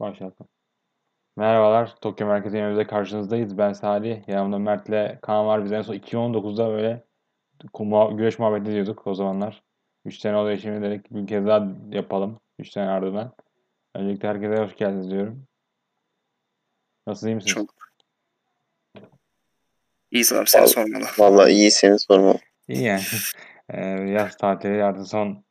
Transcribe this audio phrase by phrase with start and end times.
[0.00, 0.48] Başlattım.
[1.36, 1.94] Merhabalar.
[2.00, 3.58] Tokyo Merkez Yemeğimizde karşınızdayız.
[3.58, 4.28] Ben Salih.
[4.28, 5.64] Yanımda Mert'le Kaan var.
[5.64, 7.04] Biz en son 2019'da böyle
[7.72, 9.62] kuma- güreş muhabbeti diyorduk o zamanlar.
[10.04, 12.40] 3 sene oluyor şimdi dedik bir kez daha yapalım.
[12.58, 13.32] 3 sene ardından.
[13.94, 15.42] Öncelikle herkese hoş geldiniz diyorum.
[17.06, 17.54] Nasılsınız iyi misiniz?
[17.54, 17.74] Çok.
[20.10, 21.04] İyiyiz abi seni Vallahi- sormalı.
[21.18, 22.34] Vallahi iyi seni sorma.
[22.68, 23.00] İyi yani.
[23.70, 25.44] Ee, yaz tatili artık son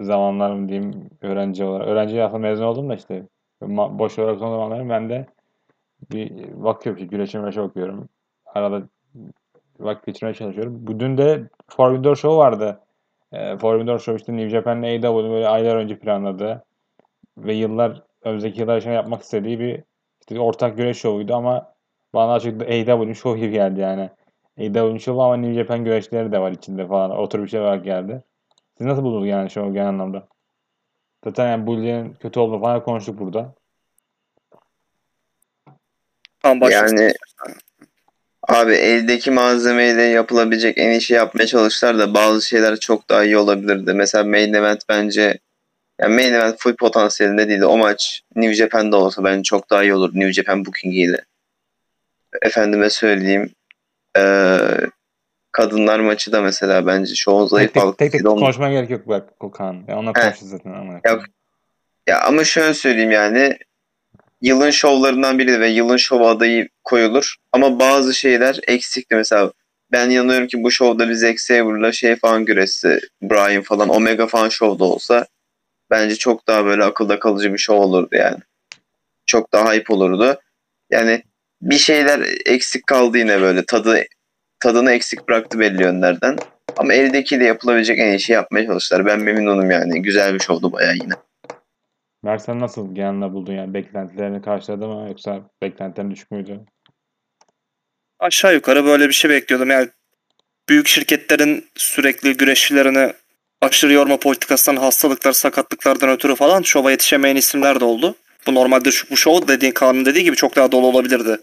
[0.00, 1.88] zamanlarım diyeyim öğrenci olarak.
[1.88, 3.22] Öğrenci aslında mezun oldum da işte
[3.62, 5.26] boş olarak son zamanlarım ben de
[6.12, 6.28] bir
[6.96, 8.08] ki güreşe güreşe bakıyorum.
[8.46, 8.82] Arada
[9.80, 10.86] vakit geçirmeye çalışıyorum.
[10.86, 12.80] Bu dün de Forbidden Door Show vardı.
[13.32, 16.64] Ee, Forbidden Door Show işte New Japan'la AEW böyle aylar önce planladı.
[17.38, 19.82] Ve yıllar, önümüzdeki yıllar için yapmak istediği bir
[20.20, 21.72] işte ortak güreş şovuydu ama
[22.14, 24.10] bana çok AEW show gibi geldi yani.
[24.58, 27.10] AEW show ama New Japan güreşleri de var içinde falan.
[27.10, 28.22] O tür bir şey olarak geldi.
[28.78, 30.28] Siz nasıl buldunuz yani şovu genel anlamda?
[31.24, 33.54] Zaten yani Bully'nin kötü olduğunu falan konuştuk burada.
[36.42, 36.96] Tamam başlasın.
[36.96, 37.12] Yani
[38.48, 43.36] abi eldeki malzemeyle yapılabilecek en iyi şey yapmaya çalıştılar da bazı şeyler çok daha iyi
[43.36, 43.94] olabilirdi.
[43.94, 45.38] Mesela main event bence
[46.00, 47.66] yani main event full potansiyelinde değildi.
[47.66, 51.24] O maç New Japan'da olsa bence çok daha iyi olur New Japan bookingiyle.
[52.42, 53.54] Efendime söyleyeyim
[54.16, 54.80] eee,
[55.54, 59.40] kadınlar maçı da mesela bence şovun zayıf Tek tek, tek, tek konuşmaya gerek yok bak
[59.40, 59.84] Kokan.
[59.88, 60.12] Ya He.
[60.12, 61.00] konuştu zaten ama.
[61.06, 61.24] Yok.
[62.06, 63.58] Ya ama şöyle söyleyeyim yani
[64.42, 67.36] yılın şovlarından biri ve yılın şov adayı koyulur.
[67.52, 69.14] Ama bazı şeyler eksikti.
[69.14, 69.52] Mesela
[69.92, 74.48] ben yanıyorum ki bu şovda bir Zack Saber'la şey falan güreşse Brian falan Omega falan
[74.48, 75.26] şovda olsa
[75.90, 78.38] bence çok daha böyle akılda kalıcı bir şov olurdu yani.
[79.26, 80.40] Çok daha hype olurdu.
[80.90, 81.22] Yani
[81.62, 84.04] bir şeyler eksik kaldı yine böyle tadı
[84.64, 86.36] tadını eksik bıraktı belli yönlerden.
[86.76, 89.06] Ama eldekiyle yapılabilecek en iyi şey yapmaya çalıştılar.
[89.06, 90.02] Ben memnunum yani.
[90.02, 91.12] Güzel bir şovdu bayağı yine.
[92.22, 93.74] Mert sen nasıl genelde buldun yani?
[93.74, 96.60] Beklentilerini karşıladı mı yoksa beklentilerin düşük müydü?
[98.18, 99.70] Aşağı yukarı böyle bir şey bekliyordum.
[99.70, 99.88] Yani
[100.68, 103.12] büyük şirketlerin sürekli güreşçilerini
[103.62, 108.14] aşırı yorma politikasından, hastalıklar, sakatlıklardan ötürü falan şova yetişemeyen isimler de oldu.
[108.46, 111.38] Bu normalde şu, bu şov dediğin Kaan'ın dediği gibi çok daha dolu olabilirdi.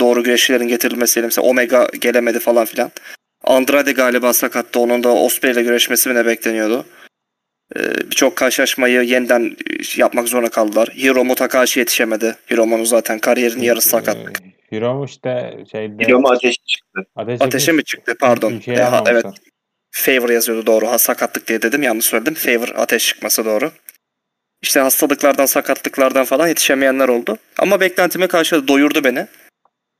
[0.00, 1.26] Doğru güreşçilerin getirilmesiyle.
[1.26, 2.90] Mesela Omega gelemedi falan filan.
[3.44, 4.80] Andrade galiba sakattı.
[4.80, 6.86] Onun da Osprey ile güreşmesi mi ne bekleniyordu.
[7.76, 7.80] Ee,
[8.10, 10.88] Birçok karşılaşmayı yeniden e, yapmak zorunda kaldılar.
[10.88, 12.36] Hiromu Takahashi yetişemedi.
[12.50, 14.40] Hiromu'nun zaten kariyerinin yarısı sakatlık.
[14.42, 17.10] Ee, Hiro işte şeyde Biliyorum ateş çıktı.
[17.16, 18.14] ateş Ateşe mi çıktı?
[18.20, 18.62] Pardon.
[18.66, 19.24] E, ha, evet.
[19.90, 20.86] Favor yazıyordu doğru.
[20.88, 21.82] Ha, sakatlık diye dedim.
[21.82, 22.34] Yanlış söyledim.
[22.34, 23.72] Favor ateş çıkması doğru.
[24.62, 27.38] İşte hastalıklardan, sakatlıklardan falan yetişemeyenler oldu.
[27.58, 29.26] Ama beklentime karşı doyurdu beni.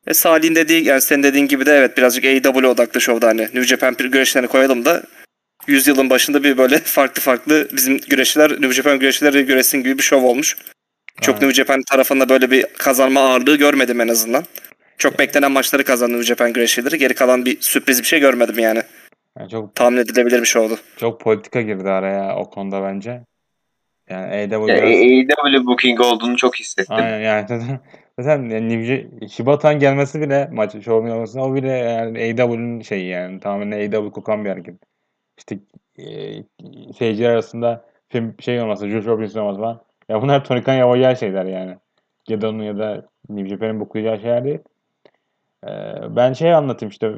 [0.06, 3.64] E Salih'in dediği, yani senin dediğin gibi de evet birazcık AEW odaklı şovda hani New
[3.64, 5.02] Japan güreşlerini koyalım da
[5.66, 10.22] yüzyılın başında bir böyle farklı farklı bizim güreşçiler New Japan güreşçileri güreşsin gibi bir şov
[10.22, 10.56] olmuş.
[11.20, 11.48] Çok Aynen.
[11.48, 14.44] New Japan tarafında böyle bir kazanma ağırlığı görmedim en azından.
[14.98, 16.98] Çok beklenen maçları kazandı New Japan güreşçileri.
[16.98, 18.82] Geri kalan bir sürpriz bir şey görmedim yani.
[19.38, 20.78] Yani çok Tahmin edilebilir bir şey oldu.
[20.96, 23.20] çok politika girdi araya o konuda bence.
[24.10, 26.96] Yani AEW Ya, biraz AEW booking olduğunu çok hissettim.
[26.96, 27.46] Aynen yani
[28.18, 33.40] zaten, yani New- Shibata'nın gelmesi bile maç şovun olması o bile yani AEW'nin şeyi yani
[33.40, 34.74] tamamen AEW kokan bir hareket.
[35.38, 35.58] İşte
[35.98, 36.04] e,
[36.98, 39.82] seyirciler arasında film şey olması, Jules Robinson olması falan.
[40.08, 41.76] Ya bunlar Tony Khan yapacağı şeyler yani.
[42.24, 44.58] Gedo'nun ya da New Japan'ın boklayacağı şeyler değil.
[45.66, 47.12] Ee, ben şey anlatayım işte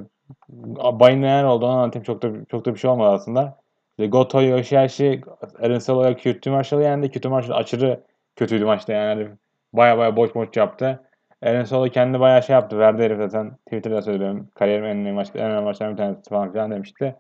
[0.93, 2.04] Bay'ın neler olduğunu anlatayım.
[2.04, 3.59] Çok da çok da bir şey olmadı aslında.
[3.99, 5.21] İşte Goto Yoshihashi
[5.62, 7.06] Aaron Solo'ya Q2 Marshall'ı yendi.
[7.06, 8.00] Q2 Marshall aşırı
[8.37, 9.28] kötüydü maçta yani.
[9.75, 11.03] Baya baya boş boş yaptı.
[11.43, 12.79] Aaron Solo kendi bayağı şey yaptı.
[12.79, 13.57] Verdi herif zaten.
[13.67, 14.49] Twitter'da söylüyorum.
[14.55, 17.17] Kariyerim en önemli, maç, en önemli maçlarından bir tanesi falan filan demişti.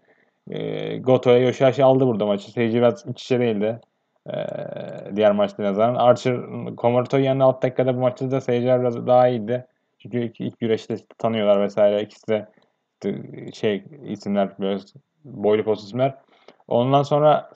[0.50, 2.52] Ee, Goto'ya Yoshihashi aldı burada maçı.
[2.52, 3.80] Seyirci biraz iç içe değildi.
[4.30, 4.46] Ee,
[5.16, 5.94] diğer maçlara nazaran.
[5.94, 6.36] Archer
[6.76, 9.66] Komoroto'yu yendi alt dakikada bu maçta da seyirciler biraz daha iyiydi.
[9.98, 12.02] Çünkü ilk, ilk güreşte tanıyorlar vesaire.
[12.02, 12.46] İkisi de
[13.52, 14.80] şey isimler böyle
[15.24, 16.14] boylu post isimler.
[16.68, 17.50] Ondan sonra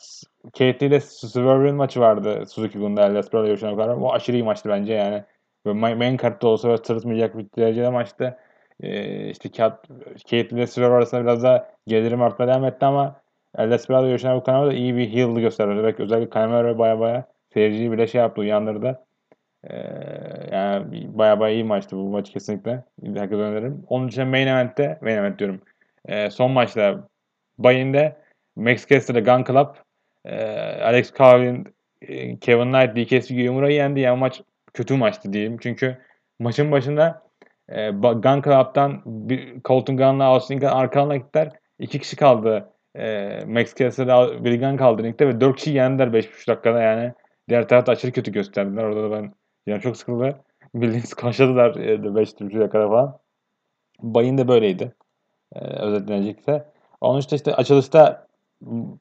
[0.44, 3.96] Katie ile Swerve'in maçı vardı Suzuki Gun'da El Desperado Yoshino kadar.
[3.96, 5.24] O aşırı iyi maçtı bence yani.
[5.66, 8.38] Böyle main, kartta olsa böyle tırtmayacak bir derecede maçtı.
[8.80, 13.20] Ee, işte Katie ile Swerve arasında biraz daha gelirim artmaya devam etti ama
[13.58, 15.78] El Desperado Yoshino kanalda da iyi bir heel'ı gösterdi.
[15.78, 17.24] Özellikle, özellikle Kanemaru baya baya
[17.54, 19.00] seyirciyi bile şey yaptı, uyandırdı.
[19.64, 19.76] Ee,
[20.52, 22.84] yani baya baya iyi maçtı bu maç kesinlikle.
[23.14, 23.84] Herkese öneririm.
[23.88, 25.60] Onun için main event'te, main event diyorum.
[26.08, 27.08] Ee, son maçta
[27.58, 28.16] Bayin'de
[28.58, 29.74] Max Caster'da Gun Club
[30.24, 30.36] e,
[30.82, 34.00] Alex Carlin e, Kevin Knight DKS Yumura'yı yendi.
[34.00, 34.42] Yani maç
[34.74, 35.58] kötü maçtı diyeyim.
[35.60, 35.98] Çünkü
[36.38, 37.22] maçın başında
[37.68, 41.52] e, Gun Club'dan bir, Colton Gunn'la Austin Gunn arkalarına gittiler.
[41.78, 42.70] İki kişi kaldı.
[42.96, 47.12] E, Max Caster'da Billy Gunn kaldı ringde ve dört kişi yendiler 5,5 dakikada yani.
[47.48, 48.84] Diğer tarafta aşırı kötü gösterdiler.
[48.84, 49.32] Orada da ben
[49.66, 50.38] Yani çok sıkıldı.
[50.74, 51.76] Bildiğiniz kaşladılar
[52.16, 53.18] 5 turşuya kadar falan.
[54.02, 54.92] Bayın da böyleydi.
[55.54, 56.64] Ee, özetlenecekse.
[57.00, 58.27] Onun işte işte açılışta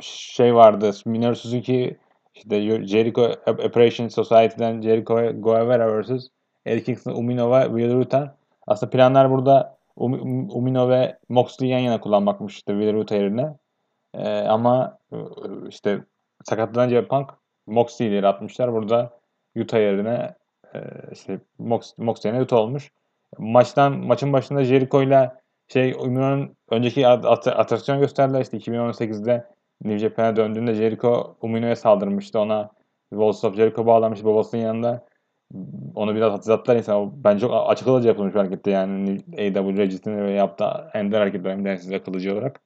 [0.01, 0.91] şey vardı.
[1.05, 1.97] Minoru Suzuki
[2.35, 6.27] işte Jericho Operation Society'den Jericho Guevara vs.
[6.65, 8.35] Eddie Kingston, Umino ve Will Rutan.
[8.67, 13.55] Aslında planlar burada um, Umino ve Moxley yan yana kullanmakmış işte Will Ruta yerine.
[14.13, 14.97] Ee, ama
[15.69, 16.03] işte
[16.43, 17.29] sakatlanınca Punk
[17.67, 18.73] Moxley'leri atmışlar.
[18.73, 19.19] Burada
[19.55, 20.35] Utah yerine
[20.75, 20.79] e,
[21.11, 22.91] işte Mox, Mox yerine Utah olmuş.
[23.37, 25.31] Maçtan maçın başında Jericho ile
[25.67, 28.41] şey Umino'nun önceki at atraksiyon gösterdiler.
[28.41, 29.47] İşte 2018'de
[29.83, 32.39] New Japan'a döndüğünde Jericho Umino'ya saldırmıştı.
[32.39, 32.69] Ona
[33.09, 35.05] Walls of Jericho bağlamış babasının yanında.
[35.95, 37.23] Onu biraz hatırlattılar insan.
[37.23, 39.17] Bence çok açık yapılmış bir hareketti yani.
[39.31, 42.61] AW Regis'in yaptığı ender hareketlerimden size kılıcı olarak.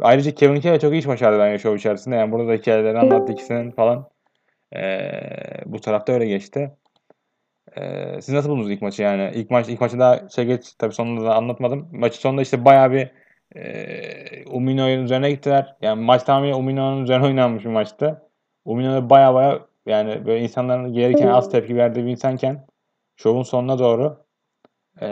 [0.00, 2.16] Ayrıca Kevin Kelly çok iyi iş başardı bence show içerisinde.
[2.16, 4.08] Yani burada da hikayeleri anlattı ikisinin falan.
[4.76, 5.10] Ee,
[5.66, 6.76] bu tarafta öyle geçti.
[7.78, 9.30] Ee, siz nasıl buldunuz ilk maçı yani?
[9.34, 11.88] İlk maç ilk maçı daha şey geç tabii sonunda da anlatmadım.
[11.92, 13.10] Maçı sonunda işte bayağı bir
[13.56, 15.76] e, Umino'nun üzerine gittiler.
[15.82, 18.22] Yani maç tamamen Umino'nun üzerine oynanmış bir maçtı.
[18.64, 22.66] Umino da baya baya yani böyle insanların gereken az tepki verdiği bir insanken
[23.16, 24.24] şovun sonuna doğru
[25.00, 25.08] e,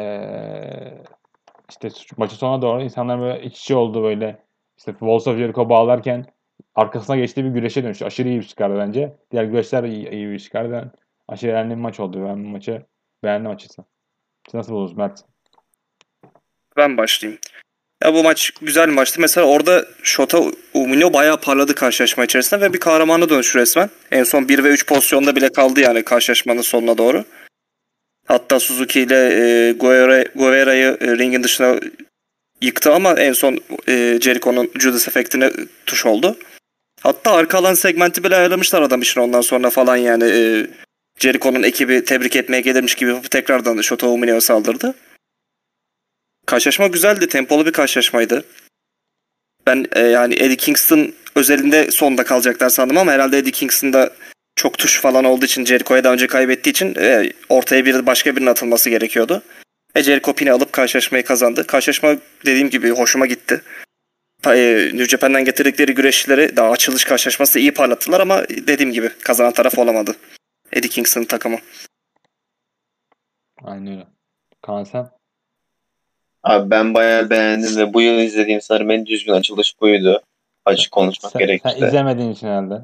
[1.70, 4.38] işte maçın sonuna doğru insanlar böyle iç içe oldu böyle
[4.78, 6.26] işte Walls of Jericho bağlarken
[6.74, 8.04] arkasına geçtiği bir güreşe dönüştü.
[8.04, 9.16] Aşırı iyi bir çıkardı bence.
[9.30, 10.92] Diğer güreşler iyi, iyi bir çıkardı.
[11.28, 12.24] Aşırı önemli maç oldu.
[12.28, 12.82] Ben bu maçı
[13.24, 13.84] beğendim açıkçası.
[14.46, 15.24] Siz nasıl buldunuz Mert?
[16.76, 17.40] Ben başlayayım.
[18.02, 19.20] Ya bu maç güzel bir maçtı.
[19.20, 20.42] Mesela orada Shota
[20.74, 23.90] Umino bayağı parladı karşılaşma içerisinde ve bir kahramana dönüşü resmen.
[24.10, 27.24] En son 1 ve 3 pozisyonda bile kaldı yani karşılaşmanın sonuna doğru.
[28.26, 29.72] Hatta Suzuki ile e,
[30.34, 31.80] Guevera'yı e, ringin dışına
[32.60, 35.50] yıktı ama en son e, Jericho'nun Judas efektine
[35.86, 36.36] tuş oldu.
[37.00, 40.24] Hatta arka alan segmenti bile ayarlamışlar adam için ondan sonra falan yani.
[40.24, 40.66] E,
[41.18, 44.94] Jericho'nun ekibi tebrik etmeye gelirmiş gibi tekrardan Shota Umino'ya saldırdı.
[46.46, 47.28] Karşılaşma güzeldi.
[47.28, 48.44] Tempolu bir karşılaşmaydı.
[49.66, 54.10] Ben e, yani Eddie Kingston özelinde sonda kalacaklar sandım ama herhalde Eddie Kingston'da
[54.56, 58.50] çok tuş falan olduğu için Jericho'ya daha önce kaybettiği için e, ortaya bir başka birinin
[58.50, 59.42] atılması gerekiyordu.
[59.96, 61.66] Ve Jericho pini alıp karşılaşmayı kazandı.
[61.66, 62.16] Karşılaşma
[62.46, 63.62] dediğim gibi hoşuma gitti.
[64.46, 69.78] E, New Japan'dan getirdikleri güreşçileri daha açılış karşılaşması iyi parlattılar ama dediğim gibi kazanan taraf
[69.78, 70.16] olamadı.
[70.72, 71.58] Eddie Kingston takımı.
[73.64, 74.06] Aynen öyle.
[74.62, 75.10] Kaan sen?
[76.42, 80.22] Abi ben bayağı beğendim ve bu yıl izlediğim sanırım en düzgün açılış buydu.
[80.64, 81.78] Açık konuşmak sen, gerekirse.
[81.78, 82.82] Sen izlemediğin için herhalde.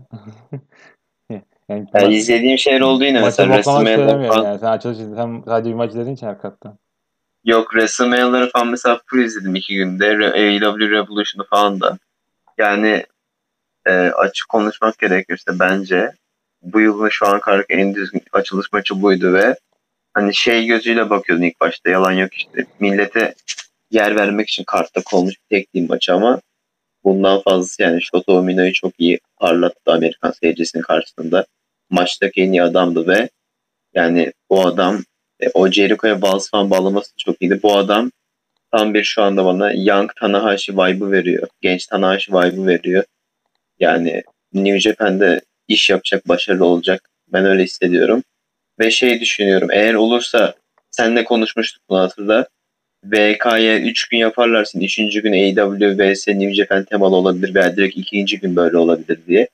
[1.69, 4.45] yani, yani izlediğim şeyler oldu yine mesela WrestleMania'da falan.
[4.45, 4.59] Yani.
[4.59, 6.79] Sen açılış sen sadece bir maç izlediğin için hakikaten.
[7.45, 10.07] Yok WrestleMania'ları falan mesela full izledim iki günde.
[10.07, 11.99] AEW Revolution'u falan da.
[12.59, 13.05] Yani
[13.87, 16.13] e, açık konuşmak gerekirse bence
[16.63, 19.57] bu yılın şu an karşı en düzgün açılış maçı buydu ve
[20.15, 23.35] hani şey gözüyle bakıyordun ilk başta yalan yok işte millete
[23.91, 26.41] yer vermek için kartta konmuş bir tek maç ama
[27.05, 31.47] bundan fazlası yani Shota Omino'yu çok iyi parlattı Amerikan seyircisinin karşısında.
[31.91, 33.29] Maçtaki en iyi adamdı ve
[33.95, 34.99] yani o adam
[35.41, 37.61] e, o Jericho'ya bazı falan bağlaması çok iyiydi.
[37.63, 38.11] Bu adam
[38.73, 41.49] tam bir şu anda bana Young Tanahashi vibe'ı veriyor.
[41.61, 43.05] Genç Tanahashi vibe'ı veriyor.
[43.81, 44.23] Yani
[44.53, 47.11] New Japan'de iş yapacak, başarılı olacak.
[47.33, 48.23] Ben öyle hissediyorum.
[48.81, 50.55] Ve şey düşünüyorum eğer olursa
[50.91, 52.47] senle konuşmuştuk bunu hatırla.
[53.05, 54.81] VK'ya 3 gün yaparlarsın.
[54.81, 54.97] 3.
[54.97, 59.49] gün AW vs New Japan temalı olabilir veya direkt ikinci gün böyle olabilir diye.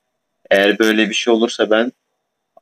[0.51, 1.93] Eğer böyle bir şey olursa ben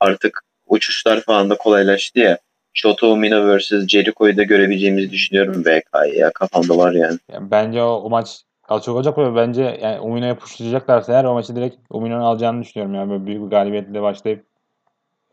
[0.00, 2.38] artık uçuşlar falan da kolaylaştı ya.
[2.74, 6.30] Shota Umino vs Jericho'yu da görebileceğimizi düşünüyorum VK'ya.
[6.30, 7.18] Kafamda var yani.
[7.32, 8.28] yani bence o, o maç
[8.68, 12.94] çok olacak ve bence yani Umino'ya pushlayacaklarsa eğer o maçı direkt Umino'nun alacağını düşünüyorum.
[12.94, 14.46] Yani böyle büyük bir galibiyetle başlayıp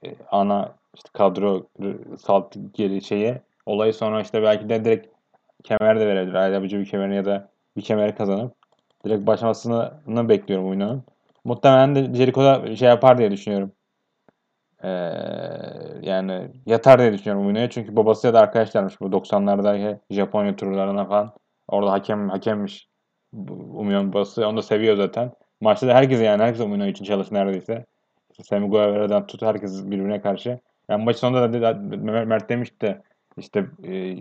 [0.05, 1.67] e, ana işte kadro
[2.19, 5.07] salt geri şeye olayı sonra işte belki de direkt
[5.63, 6.33] kemer de verebilir.
[6.33, 8.55] Ayrıca bir kemerini ya da bir kemeri kazanıp
[9.05, 11.03] direkt başlamasını bekliyorum oyunun.
[11.43, 13.71] Muhtemelen de Jericho da şey yapar diye düşünüyorum.
[14.83, 14.89] Ee,
[16.01, 17.69] yani yatar diye düşünüyorum oyuna.
[17.69, 21.33] Çünkü babası ya da arkadaşlarmış bu 90'larda Japonya turlarına falan.
[21.67, 22.90] Orada hakem hakemmiş.
[23.33, 24.47] Umuyorum babası.
[24.47, 25.31] Onu da seviyor zaten.
[25.61, 27.85] Maçta da herkes yani herkes Umino için çalış neredeyse.
[28.31, 30.59] İşte Sammy Guevara'dan tut herkes birbirine karşı.
[30.89, 31.73] Yani maç sonunda da
[32.25, 33.01] Mert demişti
[33.37, 34.17] işte e,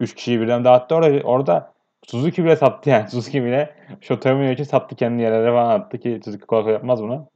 [0.00, 1.74] üç kişiyi birden dağıttı orada, orada
[2.06, 3.08] Suzuki bile sattı yani.
[3.10, 7.28] Suzuki bile Shotomi için sattı kendi yerlere falan attı ki Suzuki kolay yapmaz bunu.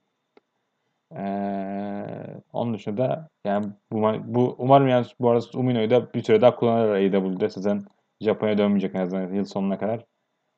[1.17, 2.05] Ee,
[2.53, 6.95] onun dışında yani bu, bu umarım yani bu arada Umino'yu da bir süre daha kullanırlar
[6.95, 7.49] AEW'de.
[7.49, 7.85] Zaten
[8.21, 10.05] Japonya dönmeyecek en azından yıl sonuna kadar.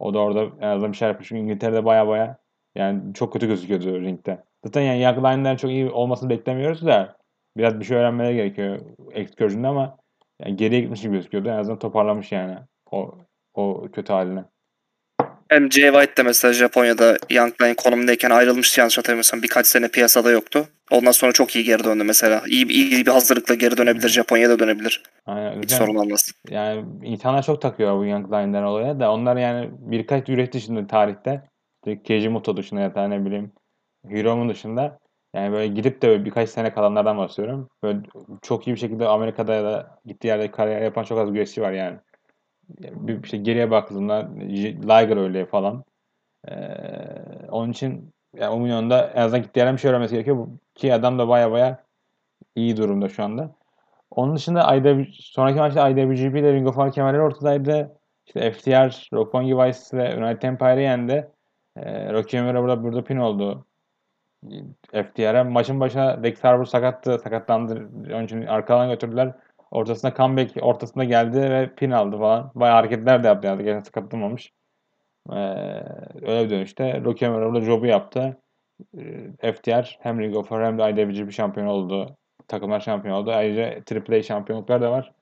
[0.00, 1.28] O da orada en azından bir şey yapmış.
[1.28, 2.38] Çünkü İngiltere'de baya baya
[2.75, 4.45] yani çok kötü gözüküyordu ringde.
[4.64, 7.16] Zaten yani Young çok iyi olmasını beklemiyoruz da
[7.57, 8.80] biraz bir şey öğrenmeleri gerekiyor
[9.12, 9.99] Excursion'da ama
[10.40, 11.49] yani geriye gitmiş gibi gözüküyordu.
[11.49, 12.59] En azından toparlamış yani
[12.90, 13.14] o
[13.54, 14.45] o kötü haline.
[15.50, 19.42] Jay White de mesela Japonya'da Young Lion konumundayken ayrılmıştı yanlış hatırlamıyorsam.
[19.42, 20.69] Birkaç sene piyasada yoktu.
[20.90, 22.42] Ondan sonra çok iyi geri döndü mesela.
[22.47, 24.09] İyi, iyi bir hazırlıkla geri dönebilir.
[24.09, 25.02] Japonya'da dönebilir.
[25.26, 25.62] Aynen.
[25.62, 26.33] Hiç sorun olmaz.
[26.50, 31.42] yani insanlar çok takıyor bu Young Lion'dan olaya da onlar yani birkaç üret dışında tarihte
[31.87, 33.52] işte Keijimoto dışında ya da ne bileyim
[34.11, 34.99] Hiromu dışında
[35.35, 37.69] yani böyle gidip de böyle birkaç sene kalanlardan bahsediyorum.
[37.83, 37.99] Böyle
[38.42, 41.73] çok iyi bir şekilde Amerika'da ya da gittiği yerde kariyer yapan çok az güreşçi var
[41.73, 41.97] yani.
[42.79, 44.31] Bir işte geriye baktığında
[44.83, 45.85] Liger öyle falan.
[46.49, 46.55] Ee,
[47.50, 50.49] onun için yani o milyonda en azından gittiği yerden bir şey öğrenmesi gerekiyor.
[50.75, 51.85] Ki adam da baya baya
[52.57, 53.55] iyi durumda şu anda.
[54.11, 57.97] Onun dışında IW, sonraki maçta IWGP ile Ring of Honor kemerleri ortadaydı.
[58.27, 61.31] İşte FTR, Roppongi Vice ve United Empire'ı yendi.
[61.77, 63.67] Ee, Rocky Romero burada, burada pin oldu.
[64.93, 67.19] FTR'e maçın başına Dex Harbour sakattı.
[67.19, 67.91] Sakatlandı.
[68.15, 69.33] Onun için arkadan götürdüler.
[69.71, 72.53] Ortasında comeback ortasında geldi ve pin aldı falan.
[72.55, 73.65] Bayağı hareketler de yaptı yani.
[73.65, 74.53] Gerçekten sakatlanmamış.
[75.33, 75.35] Ee,
[76.23, 77.03] öyle bir dönüşte.
[77.05, 78.39] Rocky burada job'u yaptı.
[79.43, 82.17] Ee, FTR hem Ring of Honor hem de IWGP şampiyon oldu.
[82.49, 83.31] Takımlar şampiyon oldu.
[83.33, 85.12] Ayrıca AAA şampiyonluklar da var.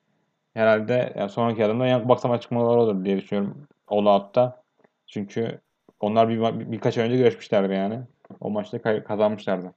[0.53, 3.67] Herhalde yani sonraki adımda Young Bucks'a çıkmaları olur diye düşünüyorum.
[3.87, 4.63] All Out'ta.
[5.07, 5.61] Çünkü
[5.99, 7.99] onlar bir, bir, birkaç ay önce görüşmüşlerdi yani.
[8.39, 9.73] O maçta kazanmışlardı.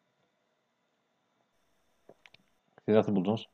[2.89, 3.49] Siz nasıl buldunuz?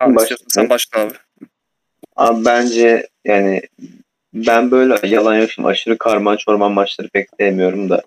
[0.00, 0.36] Abi Başla.
[0.48, 1.14] sen başla abi.
[2.16, 3.62] Abi bence yani
[4.34, 8.02] ben böyle yalan yok şimdi aşırı karman çorman maçları pek sevmiyorum da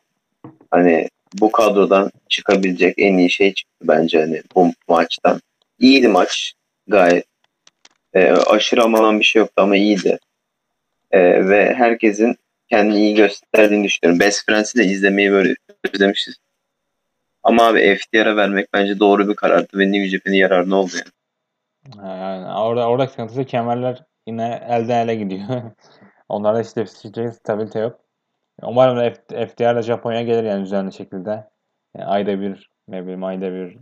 [0.71, 5.41] hani bu kadrodan çıkabilecek en iyi şey çıktı bence hani bu maçtan.
[5.79, 6.53] İyiydi maç
[6.87, 7.25] gayet.
[8.13, 10.19] Ee, aşırı amanan bir şey yoktu ama iyiydi.
[11.11, 12.37] Ee, ve herkesin
[12.69, 14.19] kendini iyi gösterdiğini düşünüyorum.
[14.19, 15.55] Best Friends'i de izlemeyi böyle
[15.93, 16.35] özlemişiz.
[17.43, 21.11] Ama abi FTR'a vermek bence doğru bir karardı ve New Japan'in yararına oldu yani.
[21.97, 25.61] Ha, Yani orada orada sıkıntısı kemerler yine elden ele gidiyor.
[26.29, 27.99] Onlarda işte hiç stabilite yok.
[28.61, 31.29] Umarım da F- FTR de Japonya'ya gelir yani düzenli şekilde.
[31.97, 33.77] Yani ayda bir, ne bileyim ayda bir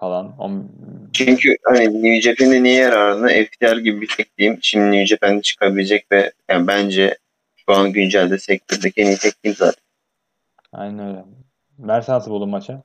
[0.00, 0.38] falan.
[0.38, 0.70] On...
[1.12, 6.12] Çünkü hani New Japan'in niye yararına FTR gibi bir tek team şimdi New Japan'de çıkabilecek
[6.12, 7.18] ve yani bence
[7.56, 9.82] şu an güncelde sektördeki en iyi tek team zaten.
[10.72, 11.24] Aynen öyle.
[11.78, 12.78] Mersa nasıl buldun maçı?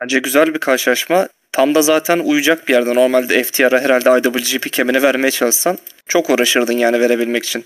[0.00, 1.28] Bence güzel bir karşılaşma.
[1.52, 2.94] Tam da zaten uyacak bir yerde.
[2.94, 5.78] Normalde FTR'a herhalde IWGP kemerini vermeye çalışsan
[6.08, 7.64] çok uğraşırdın yani verebilmek için.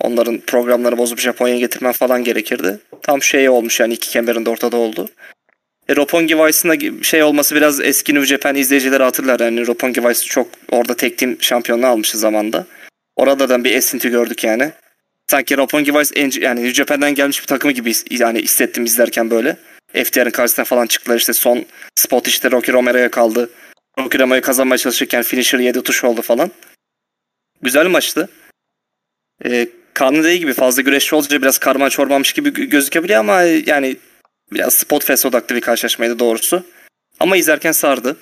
[0.00, 2.78] Onların programları bozup Japonya'ya getirmen falan gerekirdi.
[3.02, 5.08] Tam şey olmuş yani iki kemerin de ortada oldu.
[5.88, 9.40] E, Roppongi Vice'ın şey olması biraz eski New Japan izleyicileri hatırlar.
[9.40, 12.66] Yani Roppongi Vice çok orada tek team şampiyonluğu almıştı zamanda.
[13.16, 14.72] Orada da bir esinti gördük yani.
[15.30, 19.56] Sanki Roppongi Vice yani New Japan'dan gelmiş bir takımı gibi yani hissettim izlerken böyle.
[19.94, 23.50] FTR'ın karşısına falan çıktılar işte son spot işte Rocky Romero'ya kaldı.
[23.98, 26.50] Rocky Romero'yu kazanmaya çalışırken finisher 7 tuş oldu falan.
[27.62, 28.28] Güzel maçtı.
[29.44, 29.68] Ee,
[30.00, 33.96] dediği gibi fazla güreşçi olunca biraz karman çormanmış gibi gö- gözükebiliyor ama yani
[34.52, 36.66] biraz spot fest odaklı bir karşılaşmaydı doğrusu.
[37.20, 38.16] Ama izlerken sardı.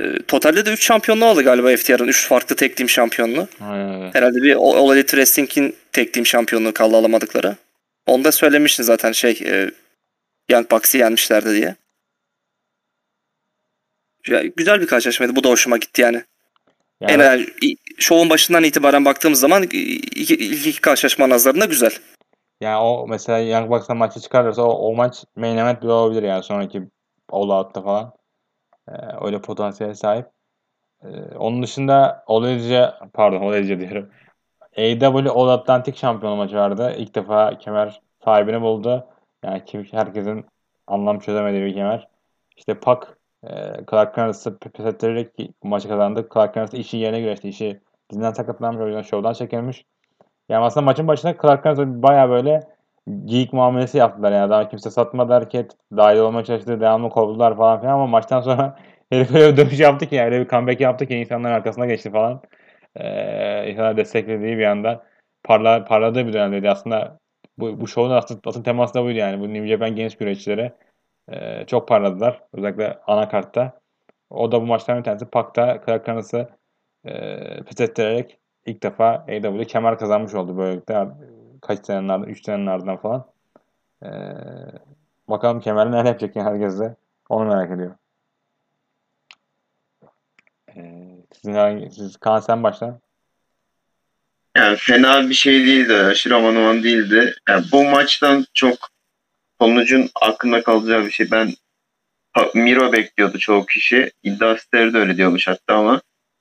[0.00, 2.08] Ee, totalde de 3 şampiyonluğu oldu galiba FTR'ın.
[2.08, 3.48] 3 farklı tek team şampiyonluğu.
[3.60, 4.10] Öyle.
[4.12, 7.56] Herhalde bir All Elite Wrestling'in tek team şampiyonluğu kaldı alamadıkları.
[8.06, 9.70] Onu da söylemiştin zaten şey e,
[10.50, 11.76] Young Bucks'ı yenmişlerdi diye.
[14.56, 15.36] Güzel, bir karşılaşmaydı.
[15.36, 16.24] Bu da hoşuma gitti yani.
[17.00, 17.46] Yani En yani,
[17.98, 19.78] şovun başından itibaren baktığımız zaman iki,
[20.34, 21.92] ilk iki karşılaşma nazarında güzel.
[22.60, 26.42] Yani o mesela Young Bucks'la maçı çıkarırsa o, o maç main event bile olabilir yani
[26.42, 26.82] sonraki
[27.30, 28.12] All Out'ta falan.
[28.88, 30.26] Ee, öyle potansiyele sahip.
[31.04, 31.06] Ee,
[31.38, 34.10] onun dışında Olejce pardon Olejce diyorum.
[34.76, 36.94] AEW All Atlantic şampiyonu maçı vardı.
[36.98, 39.06] İlk defa kemer sahibini buldu.
[39.44, 40.46] Yani kim, herkesin
[40.86, 42.08] anlam çözemediği bir kemer.
[42.56, 43.48] İşte Pak e,
[43.90, 45.28] Clark Connors pes ettirerek
[45.62, 46.28] maçı kazandı.
[46.34, 47.48] Clark Connors işi yerine güreşti.
[47.48, 49.84] İşi dizinden sakatlanmış o yüzden şovdan çekilmiş.
[50.48, 52.60] Yani aslında maçın başında Clark Connors baya böyle
[53.24, 54.50] geek muamelesi yaptılar yani.
[54.50, 55.72] Daha kimse satmadı hareket.
[55.96, 56.80] Dahil olmaya çalıştı.
[56.80, 58.76] Devamlı kovdular falan filan ama maçtan sonra
[59.10, 62.10] herif öyle bir dönüş yaptı ki yani öyle bir comeback yaptı ki insanların arkasına geçti
[62.10, 62.42] falan.
[62.96, 65.06] Ee, insanlar desteklediği bir anda
[65.44, 66.70] parla, parladığı bir dönemdeydi.
[66.70, 67.18] Aslında
[67.58, 69.40] bu, bu şovun aslında, asıl teması da buydu yani.
[69.40, 70.72] Bu New Japan genç güreşçileri
[71.28, 72.42] e, çok parladılar.
[72.52, 73.80] Özellikle anakartta.
[74.30, 75.26] O da bu maçtan bir tanesi.
[75.26, 76.48] Pak'ta Clark Connors''ı
[77.04, 81.08] e, pes ettirerek ilk defa AEW kemer kazanmış oldu böylelikle.
[81.62, 83.26] Kaç senenin ardından, 3 senenin ardından falan.
[84.02, 84.08] E,
[85.28, 86.96] bakalım kemerini neler yapacak yani herkes de.
[87.28, 87.94] Onu merak ediyor.
[90.76, 90.82] E,
[91.32, 93.00] sizin herhangi, siz Kaan sen başla.
[94.56, 95.94] Yani fena bir şey değildi.
[95.94, 97.34] Aşırı aman aman değildi.
[97.48, 98.88] Yani bu maçtan çok
[99.60, 101.30] sonucun aklımda kalacağı bir şey.
[101.30, 101.54] Ben
[102.54, 104.10] Miro bekliyordu çoğu kişi.
[104.22, 106.00] İddia siteleri de öyle diyormuş hatta ama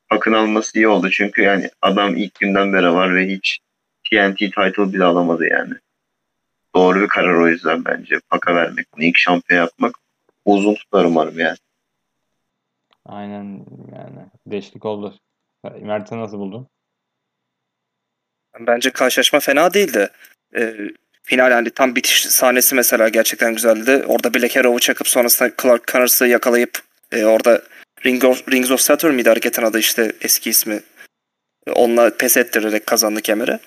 [0.09, 1.09] Pak'ın alması iyi oldu.
[1.09, 3.59] Çünkü yani adam ilk günden beri var ve hiç
[4.09, 5.73] TNT title bile alamadı yani.
[6.75, 8.19] Doğru bir karar o yüzden bence.
[8.29, 8.87] Pak'a vermek.
[8.97, 9.95] İlk şampiyon yapmak
[10.45, 11.57] uzun tutar umarım yani.
[13.05, 15.15] Aynen yani değişiklik oldu.
[15.81, 16.67] Mert sen nasıl buldun?
[18.59, 20.09] Bence karşılaşma fena değildi.
[20.55, 20.73] Ee,
[21.23, 24.03] final yani tam bitiş sahnesi mesela gerçekten güzeldi.
[24.07, 26.79] Orada Black Arrow'u çakıp sonrasında Clark Connors'ı yakalayıp
[27.11, 27.61] e, orada
[28.05, 30.79] Ring of, Rings of Saturn miydi hareketin adı işte eski ismi.
[31.67, 33.59] E, Onunla pes ettirerek kazandı kemeri.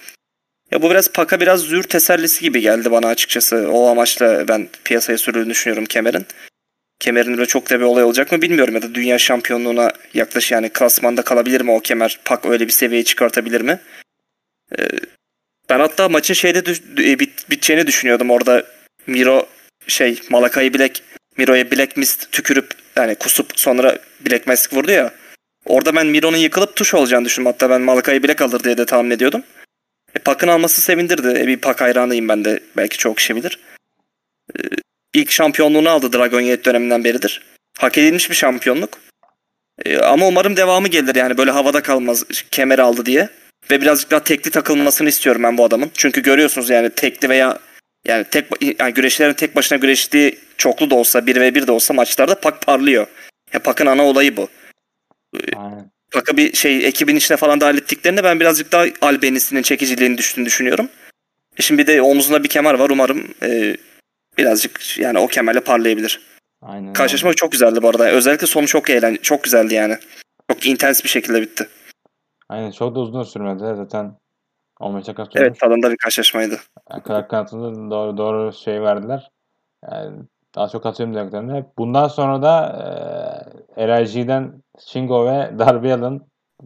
[0.70, 3.68] Ya bu biraz Paka biraz zür tesellisi gibi geldi bana açıkçası.
[3.72, 6.26] O amaçla ben piyasaya sürüldüğünü düşünüyorum kemerin.
[7.00, 10.68] Kemerin öyle çok da bir olay olacak mı bilmiyorum ya da dünya şampiyonluğuna yaklaş yani
[10.68, 12.20] klasmanda kalabilir mi o kemer?
[12.24, 13.80] Pak öyle bir seviyeye çıkartabilir mi?
[15.70, 16.58] Ben hatta maçın şeyde
[16.98, 18.66] e, bit, biteceğini düşünüyordum orada
[19.06, 19.46] Miro
[19.86, 21.02] şey Malakayı Black
[21.36, 25.14] Miro'ya Black Mist tükürüp yani kusup sonra Black Mask vurdu ya.
[25.64, 27.46] Orada ben Miro'nun yıkılıp tuş olacağını düşündüm.
[27.46, 29.42] Hatta ben Malakayı Black alır diye de tahmin ediyordum.
[30.14, 31.28] E, Pak'ın alması sevindirdi.
[31.28, 32.60] E, bir Pak hayranıyım ben de.
[32.76, 33.58] Belki çok kişi bilir.
[34.58, 34.60] E,
[35.14, 37.42] ilk şampiyonluğunu aldı Dragon Gate döneminden beridir.
[37.78, 38.98] Hak edilmiş bir şampiyonluk.
[39.84, 43.28] E, ama umarım devamı gelir yani böyle havada kalmaz kemer aldı diye.
[43.70, 45.90] Ve birazcık daha tekli takılmasını istiyorum ben bu adamın.
[45.94, 47.58] Çünkü görüyorsunuz yani tekli veya
[48.06, 48.46] yani tek
[48.80, 52.62] yani güreşlerin tek başına güreştiği çoklu da olsa 1 ve 1 de olsa maçlarda Pak
[52.62, 53.06] parlıyor.
[53.52, 54.48] Ya Pak'ın ana olayı bu.
[55.56, 55.90] Aynen.
[56.12, 60.88] Pak'ı bir şey ekibin içine falan dahil ettiklerinde ben birazcık daha Albenis'in çekiciliğini düştüğünü düşünüyorum.
[61.56, 62.90] E şimdi bir de omzunda bir kemer var.
[62.90, 63.76] Umarım e,
[64.38, 66.20] birazcık yani o kemerle parlayabilir.
[66.62, 66.92] Aynen.
[66.92, 68.10] Karşılaşma çok güzeldi bu arada.
[68.10, 69.98] Özellikle sonu çok eğlen çok güzeldi yani.
[70.50, 71.68] Çok intens bir şekilde bitti.
[72.48, 74.16] Aynen çok da uzun sürmedi zaten
[74.80, 75.40] 15 dakika sürmüş.
[75.42, 76.56] Evet tadında bir karşılaşmaydı.
[76.90, 79.30] Yani Clark doğru, doğru şey verdiler.
[79.92, 80.16] Yani
[80.54, 81.66] daha çok atıyorum dediklerinde.
[81.78, 82.66] Bundan sonra da
[83.76, 86.22] e, LIG'den Shingo ve Darby Allin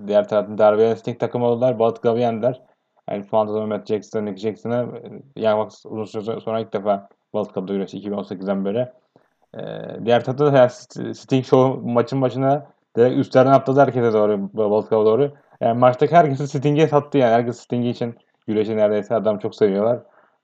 [0.07, 1.79] diğer taraftan Darby Allin Sting takım oldular.
[1.79, 2.63] Balıklav'ı yendiler.
[3.11, 4.89] Yani Phantom Matt Jackson, Nick Jackson'ı
[5.37, 8.89] yani bak uzun süre sonra ilk defa World Cup'da güreşti 2018'den beri.
[9.55, 9.61] E,
[10.05, 12.67] diğer tarafta da yani St- Sting Show maçın başına
[12.97, 15.33] direkt üstlerden atladı herkese doğru World Cup'a doğru.
[15.63, 17.33] Yani maçtaki herkesi Sting'e sattı yani.
[17.33, 18.15] Herkes Sting için
[18.47, 19.99] güreşi neredeyse adam çok seviyorlar.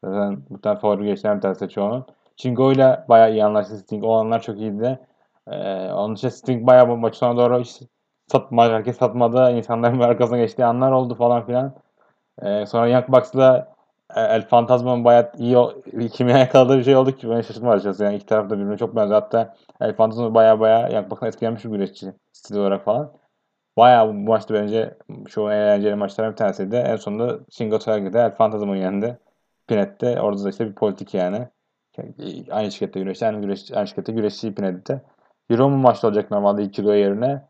[0.05, 2.07] Zaten bu tane favori güreşlerin bir tanesi çoğunun.
[2.37, 4.05] Shingo ile bayağı iyi anlaştı Sting.
[4.05, 4.99] O anlar çok iyiydi.
[5.49, 7.83] Ee, onun için Sting bayağı bu maçı sonra doğru hiç
[8.27, 9.51] satma, herkes satmadı.
[9.51, 11.75] İnsanların arkasına geçtiği anlar oldu falan filan.
[12.43, 13.75] Ee, sonra Young Bucks'la
[14.17, 18.05] e, El Fantasma'nın bayağı iyi kimya yakaladığı bir şey oldu ki ben şaşırdım açıkçası.
[18.05, 19.21] Yani iki taraf da birbirine çok benziyor.
[19.21, 23.13] Hatta El Fantasma bayağı bayağı Young Bucks'tan etkilenmiş bir güreşçi stil olarak falan.
[23.79, 24.95] Bayağı bu maçta bence
[25.29, 26.77] şu eğlenceli maçlardan bir tanesiydi.
[26.77, 29.19] En sonunda Tagui'de El Fantasma'ı yendi.
[29.69, 31.49] Pinet'te orada da işte bir politik yani.
[32.51, 33.27] Aynı şirkette güreşti.
[33.27, 35.03] Aynı, güreş, aynı şirkette güreşçi Pinet'te.
[35.51, 37.43] Hiromu maçta olacak normalde 2 kilo yerine.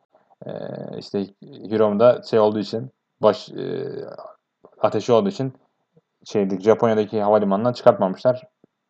[0.47, 0.51] Ee,
[0.99, 2.91] işte Hiromu'da şey olduğu için
[3.23, 3.85] baş e,
[4.81, 5.53] ateşi olduğu için
[6.25, 8.43] şeydik Japonya'daki havalimanından çıkartmamışlar.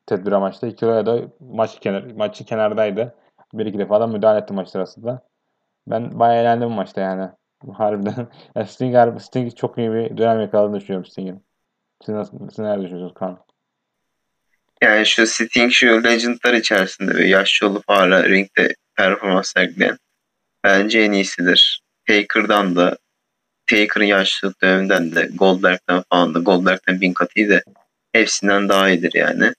[0.07, 0.69] Tedbir amaçlı.
[0.69, 3.15] 2 kiloya da maç kenar, maçı kenardaydı.
[3.55, 5.23] Bir iki defa da müdahale etti maç sırasında.
[5.91, 7.31] Ben bayağı eğlendim bu maçta yani.
[7.73, 8.29] Harbiden.
[8.55, 11.47] Yani Sting, Sting çok iyi bir dönem yakaladığını düşünüyorum Sting'in.
[12.05, 13.39] Siz, nasıl, siz neler düşünüyorsunuz Kaan?
[14.83, 19.99] Yani şu Sting şu Legend'lar içerisinde ve yaşlı olup hala ringde performans sergileyen
[20.65, 21.83] bence en iyisidir.
[22.07, 22.99] Taker'dan da
[23.67, 27.63] Taker'ın yaşlılık döneminden de Goldberg'den falan da Goldberg'den bin kat iyi de
[28.13, 29.53] hepsinden daha iyidir yani.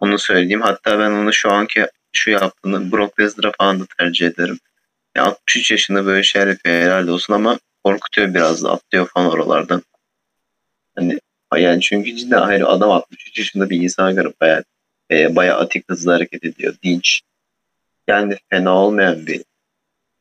[0.00, 0.62] Onu söyleyeyim.
[0.62, 4.58] Hatta ben onu şu anki şu yaptığını Brock Lesnar'a falan da tercih ederim.
[5.16, 9.82] Ya 63 yaşında böyle şeyler yapıyor herhalde olsun ama korkutuyor biraz da atlıyor falan oralardan.
[10.96, 11.18] Hani
[11.56, 14.64] yani çünkü cidden hayır adam 63 yaşında bir insan görüp bayağı,
[15.10, 16.74] e, bayağı atik hızlı hareket ediyor.
[16.82, 17.20] Dinç.
[18.08, 19.44] Yani fena olmayan bir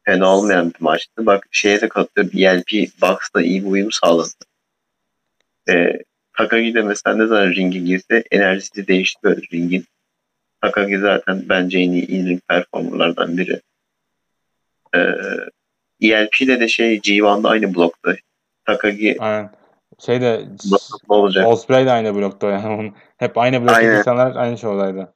[0.05, 1.25] fena olmayan bir maçtı.
[1.25, 2.33] Bak şeye de katılıyor.
[2.33, 4.29] BLP Box'la iyi bir uyum sağladı.
[5.69, 5.99] E,
[6.39, 9.85] Takagi de mesela ne zaman ringe girse enerjisi değişti böyle ringin.
[10.61, 13.61] Takagi zaten bence en iyi in-ring performerlardan biri.
[14.95, 14.99] E,
[16.01, 18.15] ELP ile de şey G1'da aynı blokta.
[18.65, 19.51] Takagi Aynen.
[19.99, 20.45] Şey de
[21.09, 21.47] olacak?
[21.47, 22.93] Osprey de aynı blokta yani.
[23.17, 23.97] Hep aynı blokta Aynen.
[23.97, 25.13] insanlar aynı şovdaydı.